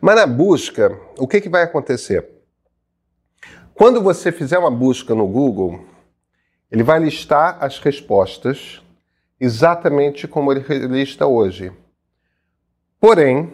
Mas 0.00 0.14
na 0.14 0.24
busca, 0.24 0.96
o 1.18 1.26
que, 1.26 1.40
que 1.40 1.48
vai 1.48 1.64
acontecer? 1.64 2.24
Quando 3.74 4.00
você 4.00 4.30
fizer 4.30 4.56
uma 4.56 4.70
busca 4.70 5.16
no 5.16 5.26
Google, 5.26 5.80
ele 6.70 6.84
vai 6.84 7.00
listar 7.00 7.58
as 7.60 7.80
respostas 7.80 8.83
exatamente 9.44 10.26
como 10.26 10.50
ele 10.50 10.64
lista 10.86 11.26
hoje. 11.26 11.72
Porém, 12.98 13.52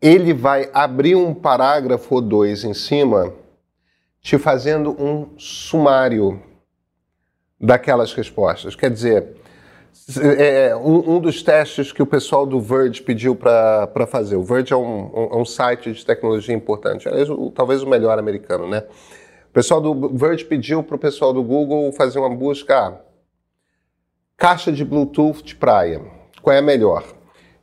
ele 0.00 0.34
vai 0.34 0.68
abrir 0.74 1.14
um 1.14 1.32
parágrafo 1.32 2.16
ou 2.16 2.20
dois 2.20 2.64
em 2.64 2.74
cima 2.74 3.32
te 4.20 4.38
fazendo 4.38 4.90
um 5.00 5.38
sumário 5.38 6.42
daquelas 7.60 8.12
respostas. 8.12 8.74
Quer 8.74 8.90
dizer, 8.90 9.36
é, 10.38 10.74
um, 10.74 11.16
um, 11.16 11.20
dos 11.20 11.42
testes 11.42 11.92
que 11.92 12.02
o 12.02 12.06
pessoal 12.06 12.44
do 12.44 12.60
Verge 12.60 13.00
pediu 13.00 13.36
para 13.36 14.06
fazer. 14.08 14.36
O 14.36 14.42
Verge 14.42 14.72
é 14.72 14.76
um, 14.76 15.06
um, 15.06 15.28
é 15.32 15.36
um, 15.36 15.44
site 15.44 15.92
de 15.92 16.04
tecnologia 16.04 16.54
importante, 16.54 17.08
talvez 17.54 17.82
o 17.82 17.88
melhor 17.88 18.18
americano, 18.18 18.68
né? 18.68 18.84
O 19.48 19.52
pessoal 19.52 19.80
do 19.80 20.08
Verge 20.16 20.44
pediu 20.44 20.82
para 20.82 20.96
o 20.96 20.98
pessoal 20.98 21.32
do 21.32 21.42
Google 21.42 21.92
fazer 21.92 22.18
uma 22.18 22.30
busca. 22.30 23.00
Caixa 24.42 24.72
de 24.72 24.84
Bluetooth 24.84 25.40
de 25.44 25.54
praia, 25.54 26.02
qual 26.42 26.52
é 26.52 26.58
a 26.58 26.62
melhor? 26.62 27.04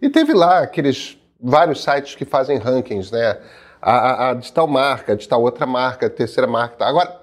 E 0.01 0.09
teve 0.09 0.33
lá 0.33 0.59
aqueles 0.59 1.17
vários 1.37 1.83
sites 1.83 2.15
que 2.15 2.23
fazem 2.23 2.57
rankings, 2.57 3.11
né? 3.11 3.37
a, 3.81 3.91
a, 3.91 4.29
a 4.29 4.33
de 4.33 4.49
tal 4.53 4.65
marca, 4.65 5.13
de 5.13 5.27
tal 5.27 5.41
outra 5.41 5.65
marca, 5.65 6.09
terceira 6.09 6.47
marca. 6.47 6.85
Agora, 6.85 7.19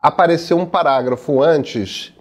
apareceu 0.00 0.56
um 0.56 0.64
parágrafo 0.64 1.42
antes 1.42 2.14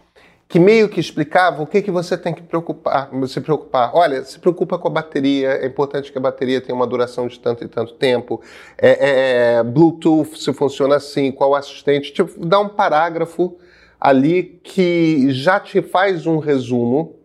que 0.49 0.59
meio 0.59 0.89
que 0.89 0.99
explicava 0.99 1.63
o 1.63 1.65
que, 1.65 1.81
que 1.81 1.91
você 1.91 2.17
tem 2.17 2.33
que 2.33 2.41
preocupar, 2.41 3.09
se 3.29 3.39
preocupar. 3.39 3.91
Olha, 3.95 4.21
se 4.25 4.37
preocupa 4.37 4.77
com 4.77 4.89
a 4.89 4.91
bateria, 4.91 5.51
é 5.51 5.65
importante 5.65 6.11
que 6.11 6.17
a 6.17 6.21
bateria 6.21 6.59
tenha 6.59 6.75
uma 6.75 6.85
duração 6.85 7.25
de 7.25 7.39
tanto 7.39 7.63
e 7.63 7.69
tanto 7.69 7.93
tempo. 7.93 8.41
É, 8.77 8.89
é, 8.89 9.59
é 9.59 9.63
Bluetooth, 9.63 10.37
se 10.37 10.51
funciona 10.51 10.97
assim, 10.97 11.31
qual 11.31 11.55
assistente. 11.55 12.11
Tipo, 12.11 12.45
dá 12.45 12.59
um 12.59 12.67
parágrafo 12.67 13.57
ali 14.05 14.62
que 14.63 15.31
já 15.31 15.59
te 15.59 15.81
faz 15.81 16.27
um 16.27 16.38
resumo 16.38 17.15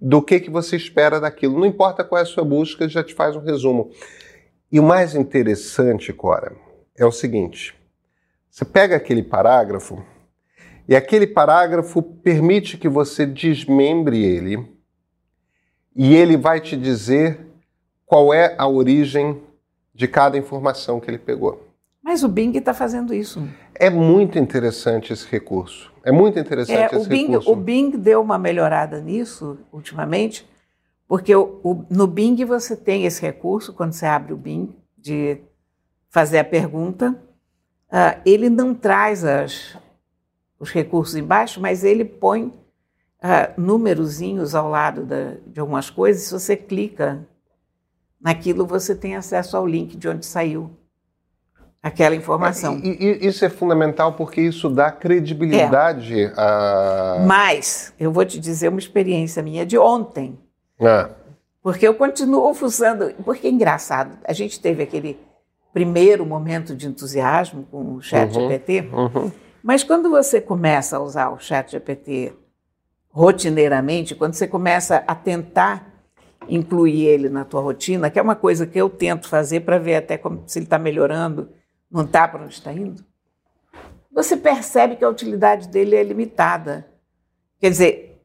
do 0.00 0.22
que, 0.22 0.40
que 0.40 0.48
você 0.48 0.76
espera 0.76 1.20
daquilo. 1.20 1.58
Não 1.58 1.66
importa 1.66 2.02
qual 2.02 2.18
é 2.18 2.22
a 2.22 2.26
sua 2.26 2.42
busca, 2.42 2.88
já 2.88 3.04
te 3.04 3.12
faz 3.12 3.36
um 3.36 3.40
resumo. 3.40 3.90
E 4.72 4.80
o 4.80 4.82
mais 4.82 5.14
interessante, 5.14 6.10
Cora, 6.10 6.56
é 6.96 7.04
o 7.04 7.12
seguinte: 7.12 7.74
você 8.48 8.64
pega 8.64 8.96
aquele 8.96 9.22
parágrafo 9.22 10.02
e 10.88 10.96
aquele 10.96 11.26
parágrafo 11.26 12.00
permite 12.00 12.78
que 12.78 12.88
você 12.88 13.26
desmembre 13.26 14.24
ele 14.24 14.66
e 15.94 16.16
ele 16.16 16.38
vai 16.38 16.62
te 16.62 16.78
dizer 16.78 17.40
qual 18.06 18.32
é 18.32 18.54
a 18.56 18.66
origem 18.66 19.42
de 19.94 20.08
cada 20.08 20.38
informação 20.38 20.98
que 20.98 21.10
ele 21.10 21.18
pegou. 21.18 21.71
Mas 22.02 22.24
o 22.24 22.28
Bing 22.28 22.56
está 22.56 22.74
fazendo 22.74 23.14
isso. 23.14 23.46
É 23.74 23.88
muito 23.88 24.38
interessante 24.38 25.12
esse 25.12 25.26
recurso. 25.28 25.92
É 26.02 26.10
muito 26.10 26.38
interessante 26.38 26.94
é, 26.94 26.98
esse 26.98 27.06
o 27.06 27.08
Bing, 27.08 27.26
recurso. 27.28 27.52
O 27.52 27.56
Bing 27.56 27.90
deu 27.92 28.20
uma 28.20 28.38
melhorada 28.38 29.00
nisso 29.00 29.58
ultimamente, 29.72 30.48
porque 31.06 31.34
o, 31.34 31.60
o, 31.62 31.86
no 31.88 32.08
Bing 32.08 32.44
você 32.44 32.76
tem 32.76 33.04
esse 33.04 33.22
recurso, 33.22 33.72
quando 33.72 33.92
você 33.92 34.04
abre 34.04 34.32
o 34.32 34.36
Bing, 34.36 34.74
de 34.98 35.38
fazer 36.10 36.40
a 36.40 36.44
pergunta. 36.44 37.16
Uh, 37.88 38.20
ele 38.24 38.50
não 38.50 38.74
traz 38.74 39.24
as, 39.24 39.76
os 40.58 40.70
recursos 40.70 41.14
embaixo, 41.14 41.60
mas 41.60 41.84
ele 41.84 42.04
põe 42.04 42.46
uh, 42.46 43.60
númerozinhos 43.60 44.54
ao 44.54 44.68
lado 44.68 45.04
da, 45.04 45.34
de 45.46 45.60
algumas 45.60 45.88
coisas, 45.88 46.24
se 46.24 46.32
você 46.32 46.56
clica 46.56 47.26
naquilo, 48.20 48.66
você 48.66 48.94
tem 48.94 49.14
acesso 49.14 49.56
ao 49.56 49.66
link 49.66 49.96
de 49.96 50.08
onde 50.08 50.26
saiu 50.26 50.70
aquela 51.82 52.14
informação. 52.14 52.78
E, 52.82 52.88
e, 52.88 53.26
isso 53.26 53.44
é 53.44 53.48
fundamental 53.48 54.12
porque 54.12 54.40
isso 54.40 54.70
dá 54.70 54.90
credibilidade 54.90 56.22
é. 56.22 56.32
a. 56.36 57.24
Mas, 57.26 57.92
eu 57.98 58.12
vou 58.12 58.24
te 58.24 58.38
dizer 58.38 58.68
uma 58.68 58.78
experiência 58.78 59.42
minha 59.42 59.66
de 59.66 59.76
ontem. 59.76 60.38
Ah. 60.80 61.10
Porque 61.62 61.86
eu 61.86 61.94
continuo 61.94 62.50
usando. 62.62 63.12
Porque 63.24 63.46
é 63.46 63.50
engraçado, 63.50 64.16
a 64.24 64.32
gente 64.32 64.60
teve 64.60 64.82
aquele 64.82 65.18
primeiro 65.72 66.24
momento 66.24 66.76
de 66.76 66.86
entusiasmo 66.86 67.66
com 67.70 67.94
o 67.94 68.02
Chat 68.02 68.34
uhum, 68.36 68.42
GPT, 68.42 68.88
uhum. 68.92 69.32
mas 69.62 69.82
quando 69.82 70.10
você 70.10 70.38
começa 70.38 70.98
a 70.98 71.00
usar 71.00 71.30
o 71.30 71.38
Chat 71.38 71.72
GPT 71.72 72.34
rotineiramente, 73.08 74.14
quando 74.14 74.34
você 74.34 74.46
começa 74.46 75.02
a 75.06 75.14
tentar 75.14 75.90
incluir 76.46 77.06
ele 77.06 77.30
na 77.30 77.44
tua 77.44 77.62
rotina, 77.62 78.10
que 78.10 78.18
é 78.18 78.22
uma 78.22 78.34
coisa 78.34 78.66
que 78.66 78.78
eu 78.78 78.90
tento 78.90 79.28
fazer 79.28 79.60
para 79.60 79.78
ver 79.78 79.96
até 79.96 80.18
como, 80.18 80.42
se 80.46 80.58
ele 80.58 80.66
está 80.66 80.78
melhorando, 80.78 81.48
não 81.92 82.04
está 82.04 82.26
para 82.26 82.42
onde 82.42 82.54
está 82.54 82.72
indo, 82.72 83.04
você 84.10 84.36
percebe 84.36 84.96
que 84.96 85.04
a 85.04 85.08
utilidade 85.08 85.68
dele 85.68 85.94
é 85.94 86.02
limitada. 86.02 86.88
Quer 87.58 87.70
dizer, 87.70 88.24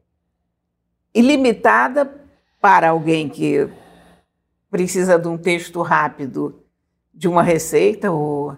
ilimitada 1.14 2.26
para 2.60 2.90
alguém 2.90 3.28
que 3.28 3.68
precisa 4.70 5.18
de 5.18 5.28
um 5.28 5.38
texto 5.38 5.80
rápido 5.82 6.62
de 7.12 7.28
uma 7.28 7.42
receita 7.42 8.10
ou, 8.10 8.56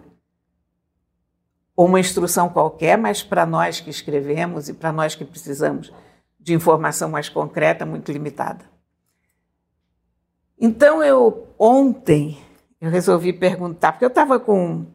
ou 1.75 1.85
uma 1.85 1.99
instrução 1.99 2.49
qualquer, 2.49 2.97
mas 2.97 3.23
para 3.23 3.45
nós 3.45 3.79
que 3.79 3.89
escrevemos 3.89 4.69
e 4.69 4.73
para 4.73 4.91
nós 4.91 5.15
que 5.15 5.25
precisamos 5.25 5.91
de 6.39 6.53
informação 6.53 7.09
mais 7.09 7.29
concreta, 7.29 7.85
muito 7.85 8.11
limitada. 8.11 8.65
Então 10.59 11.03
eu 11.03 11.47
ontem 11.57 12.39
eu 12.79 12.89
resolvi 12.89 13.31
perguntar, 13.31 13.91
porque 13.91 14.05
eu 14.05 14.09
estava 14.09 14.39
com 14.39 14.85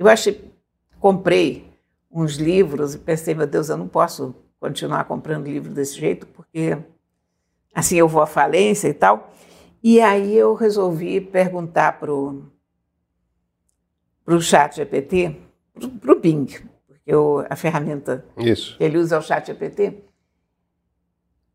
eu 0.00 0.08
achei 0.08 0.50
comprei 0.98 1.70
uns 2.10 2.36
livros 2.36 2.94
e 2.94 2.98
pensei, 2.98 3.34
meu 3.34 3.46
Deus, 3.46 3.68
eu 3.68 3.76
não 3.76 3.86
posso 3.86 4.34
continuar 4.58 5.04
comprando 5.04 5.46
livro 5.46 5.72
desse 5.72 6.00
jeito, 6.00 6.26
porque 6.26 6.76
assim 7.74 7.96
eu 7.96 8.08
vou 8.08 8.22
à 8.22 8.26
falência 8.26 8.88
e 8.88 8.94
tal. 8.94 9.30
E 9.82 10.00
aí 10.00 10.34
eu 10.34 10.54
resolvi 10.54 11.20
perguntar 11.20 11.98
para 11.98 12.12
o 12.12 12.50
chat 14.40 14.76
GPT, 14.76 15.36
para 16.00 16.12
o 16.12 16.18
Bing, 16.18 16.46
porque 16.86 17.02
eu, 17.06 17.44
a 17.48 17.56
ferramenta 17.56 18.24
Isso. 18.38 18.78
que 18.78 18.84
ele 18.84 18.96
usa 18.96 19.16
é 19.16 19.18
o 19.18 19.22
chat 19.22 19.46
GPT, 19.46 20.02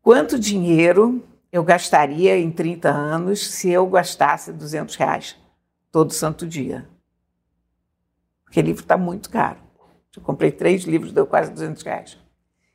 quanto 0.00 0.38
dinheiro 0.38 1.20
eu 1.50 1.64
gastaria 1.64 2.38
em 2.38 2.50
30 2.50 2.90
anos 2.90 3.44
se 3.44 3.70
eu 3.70 3.86
gastasse 3.88 4.52
200 4.52 4.94
reais 4.94 5.36
todo 5.90 6.12
santo 6.12 6.46
dia? 6.46 6.88
Porque 8.56 8.66
livro 8.66 8.82
está 8.84 8.96
muito 8.96 9.28
caro. 9.28 9.58
Eu 10.16 10.22
comprei 10.22 10.50
três 10.50 10.84
livros, 10.84 11.12
deu 11.12 11.26
quase 11.26 11.52
200 11.52 11.82
reais. 11.82 12.18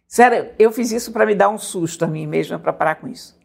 Sério, 0.07 0.51
eu 0.59 0.71
fiz 0.71 0.91
isso 0.91 1.11
para 1.11 1.25
me 1.25 1.33
dar 1.33 1.49
um 1.49 1.57
susto 1.57 2.05
a 2.05 2.07
mim 2.07 2.27
mesma, 2.27 2.59
para 2.59 2.71
parar 2.71 2.95
com 2.97 3.07
isso. 3.07 3.35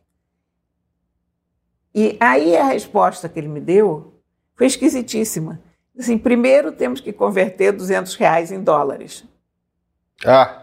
E 1.95 2.14
aí 2.21 2.55
a 2.55 2.64
resposta 2.64 3.26
que 3.26 3.38
ele 3.38 3.49
me 3.49 3.59
deu 3.59 4.21
foi 4.55 4.66
esquisitíssima. 4.66 5.62
Assim, 5.99 6.19
primeiro 6.19 6.73
temos 6.73 7.00
que 7.00 7.11
converter 7.11 7.73
200 7.73 8.14
reais 8.16 8.52
em 8.52 8.62
dólares. 8.62 9.25
Ah, 10.23 10.62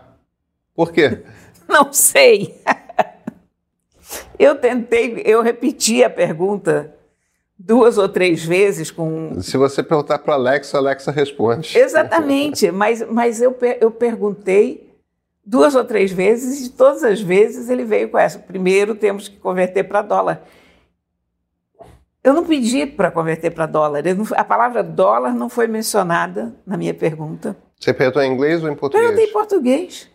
por 0.76 0.92
quê? 0.92 1.26
Não 1.68 1.92
sei. 1.92 2.62
Eu 4.38 4.60
tentei, 4.60 5.24
eu 5.26 5.42
repeti 5.42 6.04
a 6.04 6.10
pergunta 6.10 6.94
duas 7.58 7.98
ou 7.98 8.10
três 8.10 8.44
vezes 8.44 8.92
com. 8.92 9.40
Se 9.42 9.58
você 9.58 9.84
perguntar 9.84 10.20
para 10.20 10.34
Alexa, 10.34 10.78
Alexa 10.78 11.12
responde. 11.12 11.78
Exatamente, 11.78 12.72
mas, 12.72 13.06
mas 13.10 13.42
eu, 13.42 13.56
eu 13.80 13.92
perguntei 13.92 14.94
duas 15.46 15.76
ou 15.76 15.84
três 15.84 16.12
vezes 16.12 16.68
e 16.68 16.70
todas 16.72 17.04
as 17.04 17.22
vezes 17.22 17.70
ele 17.70 17.84
veio 17.84 18.10
com 18.10 18.18
essa. 18.18 18.40
Primeiro 18.40 18.96
temos 18.96 19.28
que 19.28 19.38
converter 19.38 19.84
para 19.84 20.02
dólar. 20.02 20.44
Eu 22.24 22.34
não 22.34 22.46
pedi 22.46 22.86
para 22.86 23.12
converter 23.12 23.52
para 23.52 23.66
dólar. 23.66 24.02
Não, 24.16 24.26
a 24.38 24.44
palavra 24.46 24.82
dólar 24.82 25.34
não 25.34 25.50
foi 25.50 25.68
mencionada 25.68 26.56
na 26.66 26.78
minha 26.78 26.94
pergunta. 26.94 27.58
Você 27.78 27.94
perguntou 27.94 28.22
em 28.22 28.32
inglês 28.32 28.64
ou 28.64 28.70
em 28.70 28.76
português? 28.76 29.08
Perguntei 29.08 29.30
em 29.30 29.34
português. 29.34 30.10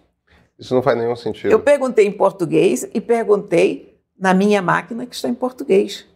Isso 0.58 0.74
não 0.74 0.82
faz 0.82 0.96
nenhum 0.96 1.14
sentido. 1.14 1.52
Eu 1.52 1.60
perguntei 1.60 2.06
em 2.06 2.12
português 2.12 2.88
e 2.94 3.00
perguntei 3.00 4.00
na 4.18 4.32
minha 4.32 4.62
máquina 4.62 5.04
que 5.04 5.14
está 5.14 5.28
em 5.28 5.34
português. 5.34 6.06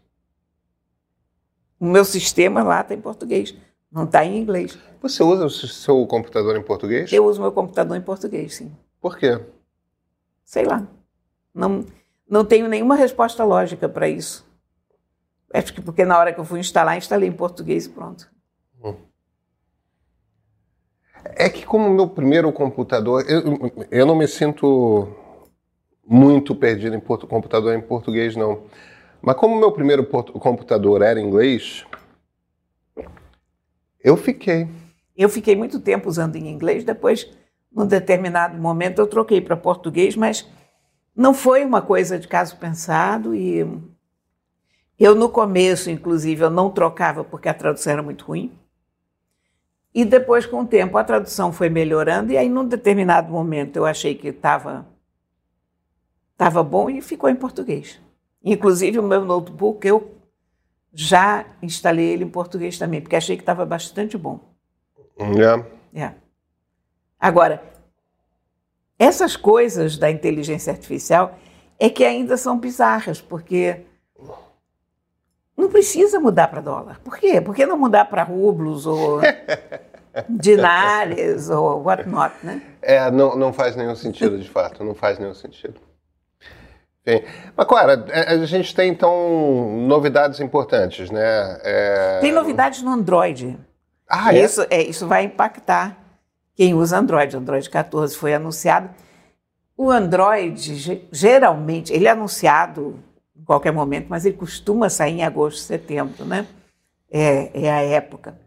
O 1.83 1.85
meu 1.85 2.05
sistema 2.05 2.63
lá 2.63 2.81
está 2.81 2.95
em 2.95 3.01
português, 3.01 3.57
não 3.91 4.05
está 4.05 4.25
em 4.25 4.39
inglês. 4.39 4.79
Você 5.01 5.21
usa 5.21 5.47
o 5.47 5.51
seu 5.51 6.07
computador 6.07 6.57
em 6.57 6.63
português? 6.63 7.13
Eu 7.13 7.25
uso 7.25 7.41
meu 7.41 7.51
computador 7.51 7.97
em 7.97 8.01
português, 8.01 8.55
sim. 8.55 8.71
Por 9.01 9.19
quê? 9.19 9.41
Sei 10.45 10.65
lá. 10.65 10.87
Não, 11.53 11.85
não 12.31 12.45
tenho 12.45 12.69
nenhuma 12.69 12.95
resposta 12.95 13.43
lógica 13.43 13.89
para 13.89 14.09
isso. 14.09 14.47
Acho 15.53 15.75
que 15.75 15.81
porque 15.81 16.05
na 16.05 16.17
hora 16.17 16.33
que 16.33 16.39
eu 16.39 16.45
fui 16.45 16.61
instalar, 16.61 16.97
instalei 16.97 17.29
em 17.29 17.33
português 17.33 17.87
e 17.87 17.89
pronto. 17.89 18.31
Hum. 18.85 18.95
É 21.35 21.51
que 21.51 21.67
como 21.67 21.91
meu 21.91 22.09
primeiro 22.09 22.53
computador, 22.53 23.25
eu, 23.29 23.43
eu 23.91 24.07
não 24.07 24.15
me 24.15 24.29
sinto 24.29 25.09
muito 26.07 26.55
perdido 26.55 26.95
em 26.95 27.01
computador 27.01 27.75
em 27.75 27.81
português, 27.81 28.37
não. 28.37 28.63
Mas 29.23 29.37
como 29.37 29.59
meu 29.59 29.71
primeiro 29.71 30.05
computador 30.05 31.01
era 31.01 31.21
inglês, 31.21 31.87
eu 34.03 34.17
fiquei. 34.17 34.69
Eu 35.17 35.29
fiquei 35.29 35.55
muito 35.55 35.79
tempo 35.79 36.09
usando 36.09 36.35
em 36.37 36.49
inglês, 36.49 36.83
depois, 36.83 37.31
num 37.71 37.87
determinado 37.87 38.59
momento, 38.59 38.99
eu 38.99 39.07
troquei 39.07 39.41
para 39.41 39.57
português, 39.57 40.17
mas 40.17 40.49
não 41.15 41.33
foi 41.33 41.65
uma 41.65 41.81
coisa 41.81 42.19
de 42.19 42.27
caso 42.27 42.57
pensado 42.57 43.35
e 43.35 43.65
eu, 44.99 45.15
no 45.15 45.29
começo, 45.29 45.91
inclusive, 45.91 46.43
eu 46.43 46.51
não 46.51 46.71
trocava 46.71 47.23
porque 47.23 47.49
a 47.49 47.55
tradução 47.55 47.93
era 47.93 48.03
muito 48.03 48.25
ruim. 48.25 48.53
E 49.95 50.05
depois, 50.05 50.47
com 50.47 50.61
o 50.61 50.67
tempo, 50.67 50.97
a 50.97 51.05
tradução 51.05 51.53
foi 51.53 51.69
melhorando, 51.69 52.33
e 52.33 52.37
aí, 52.37 52.49
num 52.49 52.67
determinado 52.67 53.31
momento, 53.31 53.77
eu 53.77 53.85
achei 53.85 54.15
que 54.15 54.29
estava 54.29 54.87
tava 56.37 56.63
bom 56.63 56.89
e 56.89 57.01
ficou 57.03 57.29
em 57.29 57.37
português. 57.37 58.01
Inclusive, 58.45 58.99
o 58.99 59.03
meu 59.03 59.25
notebook, 59.25 59.87
eu 59.87 60.17
já 60.93 61.47
instalei 61.63 62.13
ele 62.13 62.25
em 62.25 62.29
português 62.29 62.79
também, 62.79 63.01
porque 63.01 63.17
achei 63.17 63.37
que 63.37 63.43
estava 63.43 63.65
bastante 63.65 64.19
bom. 64.19 64.41
É. 65.95 66.01
é. 66.01 66.15
Agora, 67.19 67.63
essas 68.99 69.37
coisas 69.37 69.97
da 69.97 70.11
inteligência 70.11 70.73
artificial 70.73 71.39
é 71.79 71.89
que 71.89 72.05
ainda 72.05 72.37
são 72.37 72.59
bizarras, 72.59 73.21
porque 73.21 73.81
não 75.57 75.69
precisa 75.69 76.19
mudar 76.21 76.49
para 76.49 76.61
dólar. 76.61 77.01
Por 77.01 77.17
quê? 77.17 77.41
Por 77.41 77.55
que 77.55 77.65
não 77.65 77.79
mudar 77.79 78.07
para 78.07 78.23
rublos 78.23 78.87
ou 78.87 79.21
dinários 80.29 81.49
ou 81.49 81.83
whatnot, 81.83 82.35
né? 82.43 82.63
É, 82.81 83.11
não, 83.11 83.37
não 83.37 83.53
faz 83.53 83.77
nenhum 83.77 83.95
sentido, 83.95 84.39
de 84.39 84.49
fato, 84.49 84.85
não 84.85 84.95
faz 84.95 85.19
nenhum 85.19 85.35
sentido. 85.35 85.81
Sim. 87.07 87.21
Mas, 87.57 87.67
Clara, 87.67 88.05
é, 88.09 88.35
a 88.35 88.47
gente 88.47 88.75
tem, 88.75 88.91
então, 88.91 89.77
novidades 89.87 90.39
importantes, 90.41 91.11
né? 91.11 91.59
É... 91.63 92.19
Tem 92.21 92.33
novidades 92.33 92.83
no 92.83 92.91
Android. 92.91 93.59
Ah, 94.09 94.35
é? 94.35 94.45
Isso, 94.45 94.65
é? 94.71 94.83
Isso 94.83 95.07
vai 95.07 95.25
impactar 95.25 95.99
quem 96.55 96.75
usa 96.75 96.99
Android. 96.99 97.37
Android 97.37 97.69
14 97.69 98.17
foi 98.17 98.35
anunciado. 98.35 98.91
O 99.77 99.91
Android, 99.91 101.03
geralmente, 101.11 101.93
ele 101.93 102.07
é 102.07 102.11
anunciado 102.11 103.01
em 103.37 103.43
qualquer 103.43 103.73
momento, 103.73 104.07
mas 104.09 104.25
ele 104.25 104.37
costuma 104.37 104.89
sair 104.89 105.19
em 105.19 105.25
agosto, 105.25 105.59
setembro, 105.59 106.25
né? 106.25 106.47
É, 107.11 107.65
é 107.65 107.73
a 107.73 107.83
época. 107.83 108.39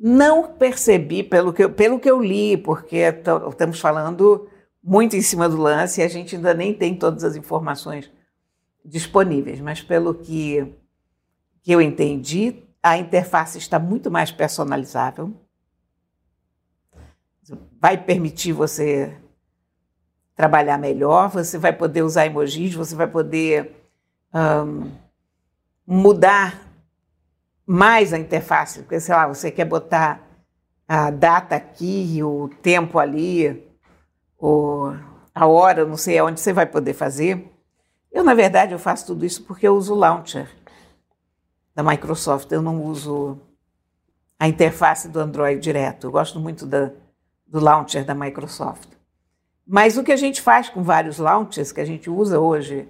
Não 0.00 0.44
percebi, 0.52 1.22
pelo 1.22 1.52
que, 1.52 1.64
eu, 1.64 1.70
pelo 1.70 1.98
que 1.98 2.10
eu 2.10 2.22
li, 2.22 2.56
porque 2.56 2.96
estamos 3.50 3.80
falando 3.80 4.48
muito 4.82 5.16
em 5.16 5.22
cima 5.22 5.48
do 5.48 5.56
lance 5.56 6.00
e 6.00 6.04
a 6.04 6.08
gente 6.08 6.36
ainda 6.36 6.54
nem 6.54 6.72
tem 6.72 6.94
todas 6.94 7.24
as 7.24 7.36
informações 7.36 8.10
disponíveis, 8.84 9.60
mas 9.60 9.82
pelo 9.82 10.14
que, 10.14 10.74
que 11.62 11.72
eu 11.72 11.80
entendi, 11.80 12.62
a 12.82 12.96
interface 12.96 13.58
está 13.58 13.78
muito 13.78 14.10
mais 14.10 14.30
personalizável. 14.30 15.34
Vai 17.80 17.96
permitir 17.96 18.52
você 18.52 19.16
trabalhar 20.34 20.78
melhor, 20.78 21.28
você 21.30 21.58
vai 21.58 21.72
poder 21.72 22.02
usar 22.02 22.26
emojis, 22.26 22.74
você 22.74 22.94
vai 22.94 23.06
poder 23.06 23.74
um, 24.32 24.90
mudar 25.86 26.66
mais 27.66 28.12
a 28.12 28.18
interface, 28.18 28.80
porque, 28.80 29.00
sei 29.00 29.14
lá, 29.14 29.26
você 29.26 29.50
quer 29.50 29.64
botar 29.64 30.22
a 30.86 31.10
data 31.10 31.54
aqui, 31.54 32.22
o 32.22 32.48
tempo 32.62 32.98
ali, 32.98 33.67
o, 34.38 34.92
a 35.34 35.46
hora, 35.46 35.84
não 35.84 35.96
sei 35.96 36.18
aonde 36.18 36.40
você 36.40 36.52
vai 36.52 36.66
poder 36.66 36.94
fazer. 36.94 37.52
Eu, 38.10 38.24
na 38.24 38.34
verdade, 38.34 38.72
eu 38.72 38.78
faço 38.78 39.06
tudo 39.06 39.24
isso 39.24 39.44
porque 39.44 39.66
eu 39.66 39.74
uso 39.74 39.94
o 39.94 39.96
Launcher 39.96 40.48
da 41.74 41.82
Microsoft. 41.82 42.50
Eu 42.50 42.62
não 42.62 42.82
uso 42.82 43.38
a 44.38 44.48
interface 44.48 45.08
do 45.08 45.20
Android 45.20 45.60
direto. 45.60 46.06
Eu 46.06 46.10
gosto 46.10 46.38
muito 46.38 46.64
da, 46.64 46.90
do 47.46 47.60
Launcher 47.60 48.04
da 48.04 48.14
Microsoft. 48.14 48.88
Mas 49.66 49.98
o 49.98 50.02
que 50.02 50.12
a 50.12 50.16
gente 50.16 50.40
faz 50.40 50.70
com 50.70 50.82
vários 50.82 51.18
launchers 51.18 51.72
que 51.72 51.80
a 51.80 51.84
gente 51.84 52.08
usa 52.08 52.40
hoje, 52.40 52.88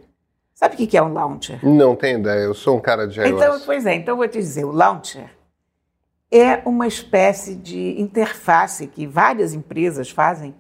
sabe 0.54 0.74
o 0.74 0.86
que 0.86 0.96
é 0.96 1.02
um 1.02 1.12
launcher? 1.12 1.58
Não 1.66 1.96
tenho 1.96 2.20
ideia, 2.20 2.44
eu 2.44 2.54
sou 2.54 2.76
um 2.76 2.80
cara 2.80 3.08
de 3.08 3.18
iOS. 3.18 3.30
Então, 3.32 3.60
pois 3.66 3.84
é, 3.84 3.94
então 3.94 4.12
eu 4.12 4.16
vou 4.18 4.28
te 4.28 4.38
dizer, 4.38 4.64
o 4.64 4.70
launcher 4.70 5.28
é 6.30 6.62
uma 6.64 6.86
espécie 6.86 7.56
de 7.56 8.00
interface 8.00 8.86
que 8.86 9.08
várias 9.08 9.54
empresas 9.54 10.08
fazem 10.08 10.54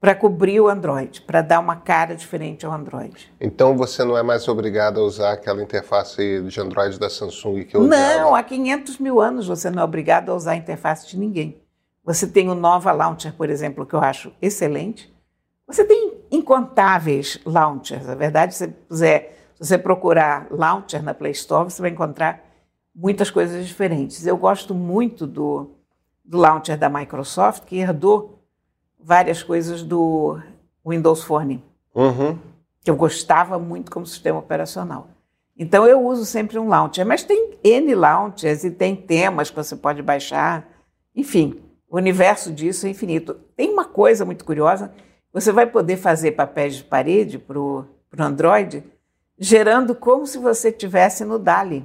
para 0.00 0.14
cobrir 0.14 0.58
o 0.60 0.68
Android, 0.68 1.20
para 1.20 1.42
dar 1.42 1.60
uma 1.60 1.76
cara 1.76 2.16
diferente 2.16 2.64
ao 2.64 2.72
Android. 2.72 3.30
Então 3.38 3.76
você 3.76 4.02
não 4.02 4.16
é 4.16 4.22
mais 4.22 4.48
obrigado 4.48 4.98
a 4.98 5.04
usar 5.04 5.32
aquela 5.32 5.62
interface 5.62 6.40
de 6.40 6.60
Android 6.60 6.98
da 6.98 7.10
Samsung 7.10 7.64
que 7.64 7.76
eu 7.76 7.82
usava? 7.82 8.16
Não, 8.18 8.34
há 8.34 8.42
500 8.42 8.98
mil 8.98 9.20
anos 9.20 9.46
você 9.46 9.68
não 9.68 9.82
é 9.82 9.84
obrigado 9.84 10.30
a 10.30 10.34
usar 10.34 10.52
a 10.52 10.56
interface 10.56 11.06
de 11.06 11.18
ninguém. 11.18 11.60
Você 12.02 12.26
tem 12.26 12.48
o 12.48 12.54
Nova 12.54 12.90
Launcher, 12.92 13.34
por 13.34 13.50
exemplo, 13.50 13.84
que 13.84 13.94
eu 13.94 14.00
acho 14.00 14.32
excelente. 14.40 15.12
Você 15.66 15.84
tem 15.84 16.14
incontáveis 16.30 17.38
launchers. 17.44 18.06
Na 18.06 18.14
verdade, 18.14 18.54
se 18.54 18.64
você, 18.64 18.68
puser, 18.68 19.36
se 19.54 19.68
você 19.68 19.76
procurar 19.76 20.46
launcher 20.50 21.02
na 21.02 21.12
Play 21.12 21.32
Store, 21.32 21.70
você 21.70 21.82
vai 21.82 21.90
encontrar 21.90 22.42
muitas 22.94 23.30
coisas 23.30 23.66
diferentes. 23.66 24.26
Eu 24.26 24.38
gosto 24.38 24.74
muito 24.74 25.26
do, 25.26 25.72
do 26.24 26.38
launcher 26.38 26.78
da 26.78 26.88
Microsoft, 26.88 27.64
que 27.66 27.76
herdou 27.76 28.39
várias 29.02 29.42
coisas 29.42 29.82
do 29.82 30.38
Windows 30.86 31.22
Phone, 31.22 31.62
uhum. 31.94 32.38
que 32.82 32.90
eu 32.90 32.96
gostava 32.96 33.58
muito 33.58 33.90
como 33.90 34.06
sistema 34.06 34.38
operacional. 34.38 35.08
Então 35.56 35.86
eu 35.86 36.02
uso 36.02 36.24
sempre 36.24 36.58
um 36.58 36.68
launcher, 36.68 37.04
mas 37.04 37.22
tem 37.22 37.58
N 37.62 37.94
launchers 37.94 38.64
e 38.64 38.70
tem 38.70 38.96
temas 38.96 39.50
que 39.50 39.56
você 39.56 39.76
pode 39.76 40.02
baixar, 40.02 40.66
enfim. 41.14 41.60
O 41.88 41.96
universo 41.96 42.52
disso 42.52 42.86
é 42.86 42.90
infinito. 42.90 43.34
Tem 43.56 43.70
uma 43.70 43.84
coisa 43.84 44.24
muito 44.24 44.44
curiosa: 44.44 44.92
você 45.32 45.52
vai 45.52 45.66
poder 45.66 45.96
fazer 45.96 46.32
papéis 46.32 46.76
de 46.76 46.84
parede 46.84 47.38
para 47.38 47.58
o 47.58 47.84
Android, 48.18 48.82
gerando 49.38 49.94
como 49.94 50.26
se 50.26 50.38
você 50.38 50.68
estivesse 50.68 51.24
no 51.24 51.38
Dali 51.38 51.84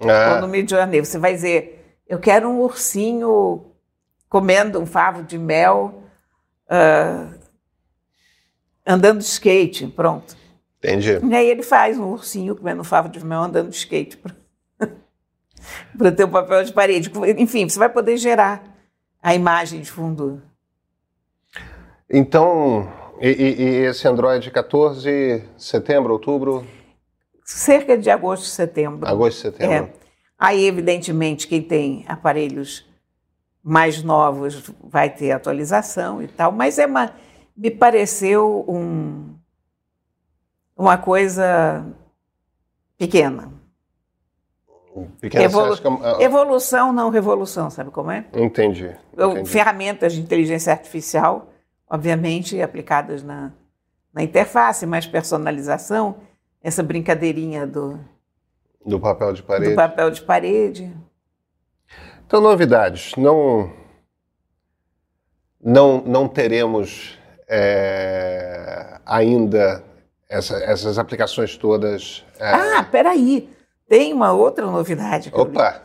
ah. 0.00 0.34
ou 0.34 0.42
no 0.42 0.48
Midjourney. 0.48 1.04
Você 1.04 1.18
vai 1.18 1.34
dizer: 1.34 1.98
eu 2.06 2.18
quero 2.18 2.48
um 2.48 2.60
ursinho 2.60 3.64
comendo 4.28 4.80
um 4.80 4.86
favo 4.86 5.22
de 5.22 5.38
mel, 5.38 6.03
uh, 6.70 7.34
andando 8.86 9.18
de 9.18 9.24
skate, 9.24 9.86
pronto. 9.86 10.36
Entendi. 10.78 11.18
E 11.24 11.34
aí 11.34 11.48
ele 11.48 11.62
faz 11.62 11.98
um 11.98 12.12
ursinho 12.12 12.54
comendo 12.54 12.84
favo 12.84 13.08
de 13.08 13.24
mel, 13.24 13.40
andando 13.40 13.70
de 13.70 13.76
skate 13.76 14.18
para 14.18 16.12
ter 16.12 16.24
um 16.24 16.30
papel 16.30 16.62
de 16.62 16.72
parede. 16.72 17.10
Enfim, 17.38 17.68
você 17.68 17.78
vai 17.78 17.88
poder 17.88 18.16
gerar 18.18 18.62
a 19.22 19.34
imagem 19.34 19.80
de 19.80 19.90
fundo. 19.90 20.42
Então, 22.10 22.92
e, 23.20 23.28
e, 23.28 23.62
e 23.62 23.74
esse 23.86 24.06
Android 24.06 24.50
14, 24.50 25.42
setembro, 25.56 26.12
outubro? 26.12 26.66
Cerca 27.44 27.96
de 27.96 28.10
agosto, 28.10 28.44
setembro. 28.44 29.08
Agosto, 29.08 29.40
setembro. 29.40 29.74
É. 29.74 29.92
Aí, 30.38 30.66
evidentemente, 30.66 31.46
quem 31.46 31.62
tem 31.62 32.04
aparelhos 32.06 32.86
mais 33.64 34.02
novos 34.02 34.70
vai 34.82 35.08
ter 35.08 35.32
atualização 35.32 36.22
e 36.22 36.28
tal, 36.28 36.52
mas 36.52 36.78
é 36.78 36.84
uma, 36.84 37.14
me 37.56 37.70
pareceu 37.70 38.62
um, 38.68 39.34
uma 40.76 40.98
coisa 40.98 41.82
pequena. 42.98 43.50
Pequena, 45.18 45.44
Evolu 45.44 45.76
que... 45.76 45.88
É 45.88 46.22
evolução, 46.22 46.92
não 46.92 47.08
revolução, 47.08 47.70
sabe 47.70 47.90
como 47.90 48.10
é? 48.10 48.26
Entendi, 48.34 48.94
entendi. 49.12 49.48
Ferramentas 49.48 50.12
de 50.12 50.20
inteligência 50.20 50.72
artificial, 50.72 51.48
obviamente, 51.88 52.60
aplicadas 52.60 53.22
na, 53.22 53.50
na 54.12 54.22
interface, 54.22 54.86
mas 54.86 55.06
personalização, 55.06 56.16
essa 56.62 56.82
brincadeirinha 56.82 57.66
do, 57.66 57.98
do 58.84 59.00
papel 59.00 59.32
de 59.32 59.42
parede. 59.42 59.70
Do 59.70 59.76
papel 59.76 60.10
de 60.10 60.22
parede. 60.22 60.92
Então, 62.26 62.40
novidades. 62.40 63.14
Não, 63.16 63.72
não, 65.62 66.00
não 66.02 66.28
teremos 66.28 67.18
é, 67.48 68.98
ainda 69.06 69.84
essa, 70.28 70.56
essas 70.56 70.98
aplicações 70.98 71.56
todas. 71.56 72.24
É... 72.38 72.50
Ah, 72.50 72.82
peraí. 72.82 73.48
Tem 73.88 74.12
uma 74.12 74.32
outra 74.32 74.66
novidade. 74.66 75.30
Opa! 75.32 75.82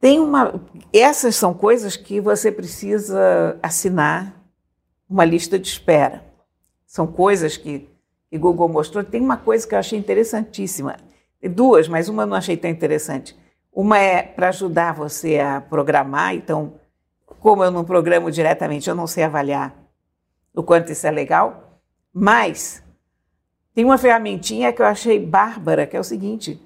Tem 0.00 0.20
uma. 0.20 0.60
Essas 0.92 1.34
são 1.34 1.52
coisas 1.52 1.96
que 1.96 2.20
você 2.20 2.52
precisa 2.52 3.58
assinar 3.62 4.34
uma 5.08 5.24
lista 5.24 5.58
de 5.58 5.66
espera. 5.66 6.24
São 6.86 7.06
coisas 7.06 7.56
que, 7.56 7.88
que 8.30 8.38
Google 8.38 8.68
mostrou. 8.68 9.02
Tem 9.02 9.20
uma 9.20 9.36
coisa 9.36 9.66
que 9.66 9.74
eu 9.74 9.78
achei 9.78 9.98
interessantíssima. 9.98 10.96
Duas, 11.42 11.88
mas 11.88 12.08
uma 12.08 12.24
eu 12.24 12.26
não 12.26 12.36
achei 12.36 12.56
tão 12.56 12.70
interessante. 12.70 13.36
Uma 13.78 13.96
é 13.96 14.22
para 14.22 14.48
ajudar 14.48 14.92
você 14.92 15.38
a 15.38 15.60
programar. 15.60 16.34
Então, 16.34 16.80
como 17.38 17.62
eu 17.62 17.70
não 17.70 17.84
programo 17.84 18.28
diretamente, 18.28 18.90
eu 18.90 18.94
não 18.96 19.06
sei 19.06 19.22
avaliar 19.22 19.72
o 20.52 20.64
quanto 20.64 20.90
isso 20.90 21.06
é 21.06 21.12
legal. 21.12 21.80
Mas 22.12 22.82
tem 23.72 23.84
uma 23.84 23.96
ferramentinha 23.96 24.72
que 24.72 24.82
eu 24.82 24.86
achei 24.86 25.24
bárbara, 25.24 25.86
que 25.86 25.96
é 25.96 26.00
o 26.00 26.02
seguinte: 26.02 26.60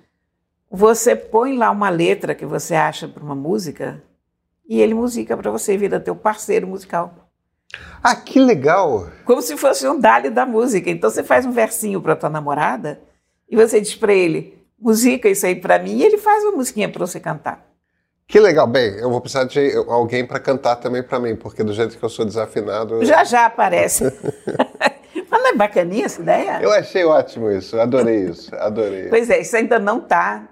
você 0.70 1.14
põe 1.14 1.55
lá 1.55 1.70
uma 1.70 1.90
letra 1.90 2.35
que 2.35 2.46
você 2.46 2.75
acha 2.75 3.07
para 3.07 3.22
uma 3.22 3.35
música 3.35 4.03
e 4.66 4.81
ele 4.81 4.94
musica 4.94 5.37
para 5.37 5.51
você, 5.51 5.77
vira 5.77 6.01
teu 6.01 6.16
parceiro 6.16 6.66
musical. 6.66 7.29
Ah, 8.03 8.16
que 8.16 8.40
legal! 8.40 9.11
Como 9.27 9.42
se 9.42 9.55
fosse 9.59 9.87
um 9.87 10.01
dali 10.01 10.31
da 10.31 10.46
música. 10.46 10.88
Então 10.88 11.11
você 11.11 11.22
faz 11.22 11.44
um 11.44 11.53
versinho 11.53 12.01
para 12.01 12.16
tua 12.16 12.31
namorada 12.31 13.03
e 13.51 13.55
você 13.55 13.83
diz 13.83 13.94
para 13.94 14.14
ele: 14.14 14.62
musica 14.83 15.29
isso 15.29 15.47
aí 15.47 15.55
para 15.55 15.79
mim, 15.79 15.99
e 15.99 16.03
ele 16.03 16.18
faz 16.18 16.42
uma 16.42 16.57
musiquinha 16.57 16.88
para 16.88 17.07
você 17.07 17.21
cantar. 17.21 17.64
Que 18.27 18.40
legal. 18.40 18.66
Bem, 18.66 18.97
eu 18.99 19.11
vou 19.11 19.21
precisar 19.21 19.45
de 19.45 19.73
alguém 19.88 20.27
para 20.27 20.40
cantar 20.40 20.77
também 20.77 21.03
para 21.03 21.21
mim, 21.21 21.37
porque 21.37 21.62
do 21.62 21.73
jeito 21.73 21.97
que 21.97 22.03
eu 22.03 22.09
sou 22.09 22.25
desafinado. 22.25 23.05
Já 23.05 23.25
já 23.25 23.47
aparece. 23.47 24.05
Mas 25.31 25.42
não 25.42 25.49
é 25.49 25.55
bacaninha 25.55 26.07
essa 26.07 26.21
ideia? 26.21 26.61
Eu 26.61 26.73
achei 26.73 27.05
ótimo 27.05 27.51
isso, 27.51 27.79
adorei 27.79 28.25
isso, 28.25 28.55
adorei. 28.57 29.09
Pois 29.09 29.31
é, 29.31 29.40
isso 29.40 29.57
ainda 29.57 29.79
não 29.79 29.99
está 29.99 30.49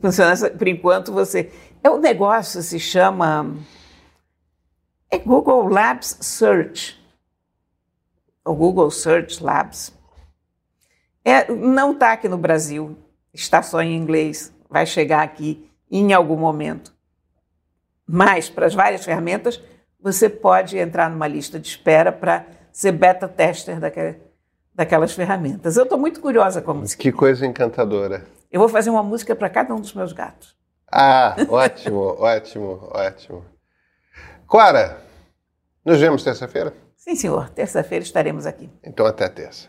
funcionando. 0.00 0.50
Por 0.56 0.68
enquanto 0.68 1.12
você. 1.12 1.50
É 1.82 1.90
um 1.90 1.98
negócio 1.98 2.62
se 2.62 2.78
chama. 2.78 3.54
É 5.10 5.18
Google 5.18 5.68
Labs 5.68 6.18
Search. 6.20 7.00
O 8.44 8.54
Google 8.54 8.90
Search 8.90 9.42
Labs. 9.42 9.92
É, 11.24 11.52
não 11.52 11.92
está 11.92 12.12
aqui 12.12 12.28
no 12.28 12.38
Brasil, 12.38 12.96
está 13.40 13.62
só 13.62 13.80
em 13.82 13.96
inglês. 13.96 14.52
Vai 14.68 14.86
chegar 14.86 15.22
aqui 15.22 15.70
em 15.90 16.12
algum 16.12 16.36
momento. 16.36 16.94
Mas, 18.06 18.48
para 18.48 18.66
as 18.66 18.74
várias 18.74 19.04
ferramentas, 19.04 19.60
você 20.00 20.28
pode 20.28 20.78
entrar 20.78 21.10
numa 21.10 21.26
lista 21.26 21.58
de 21.58 21.68
espera 21.68 22.12
para 22.12 22.46
ser 22.72 22.92
beta 22.92 23.26
tester 23.26 23.80
daquelas 24.74 25.12
ferramentas. 25.12 25.76
Eu 25.76 25.84
estou 25.84 25.98
muito 25.98 26.20
curiosa 26.20 26.62
com 26.62 26.70
a 26.70 26.74
música. 26.74 27.02
Que 27.02 27.10
coisa 27.10 27.46
encantadora. 27.46 28.24
Eu 28.50 28.60
vou 28.60 28.68
fazer 28.68 28.90
uma 28.90 29.02
música 29.02 29.34
para 29.34 29.48
cada 29.48 29.74
um 29.74 29.80
dos 29.80 29.94
meus 29.94 30.12
gatos. 30.12 30.56
Ah, 30.90 31.34
ótimo, 31.48 32.00
ótimo, 32.20 32.88
ótimo. 32.92 33.44
Clara, 34.46 34.98
nos 35.84 35.98
vemos 35.98 36.22
terça-feira? 36.22 36.72
Sim, 36.96 37.16
senhor. 37.16 37.48
Terça-feira 37.50 38.04
estaremos 38.04 38.46
aqui. 38.46 38.70
Então, 38.84 39.06
até 39.06 39.28
terça. 39.28 39.68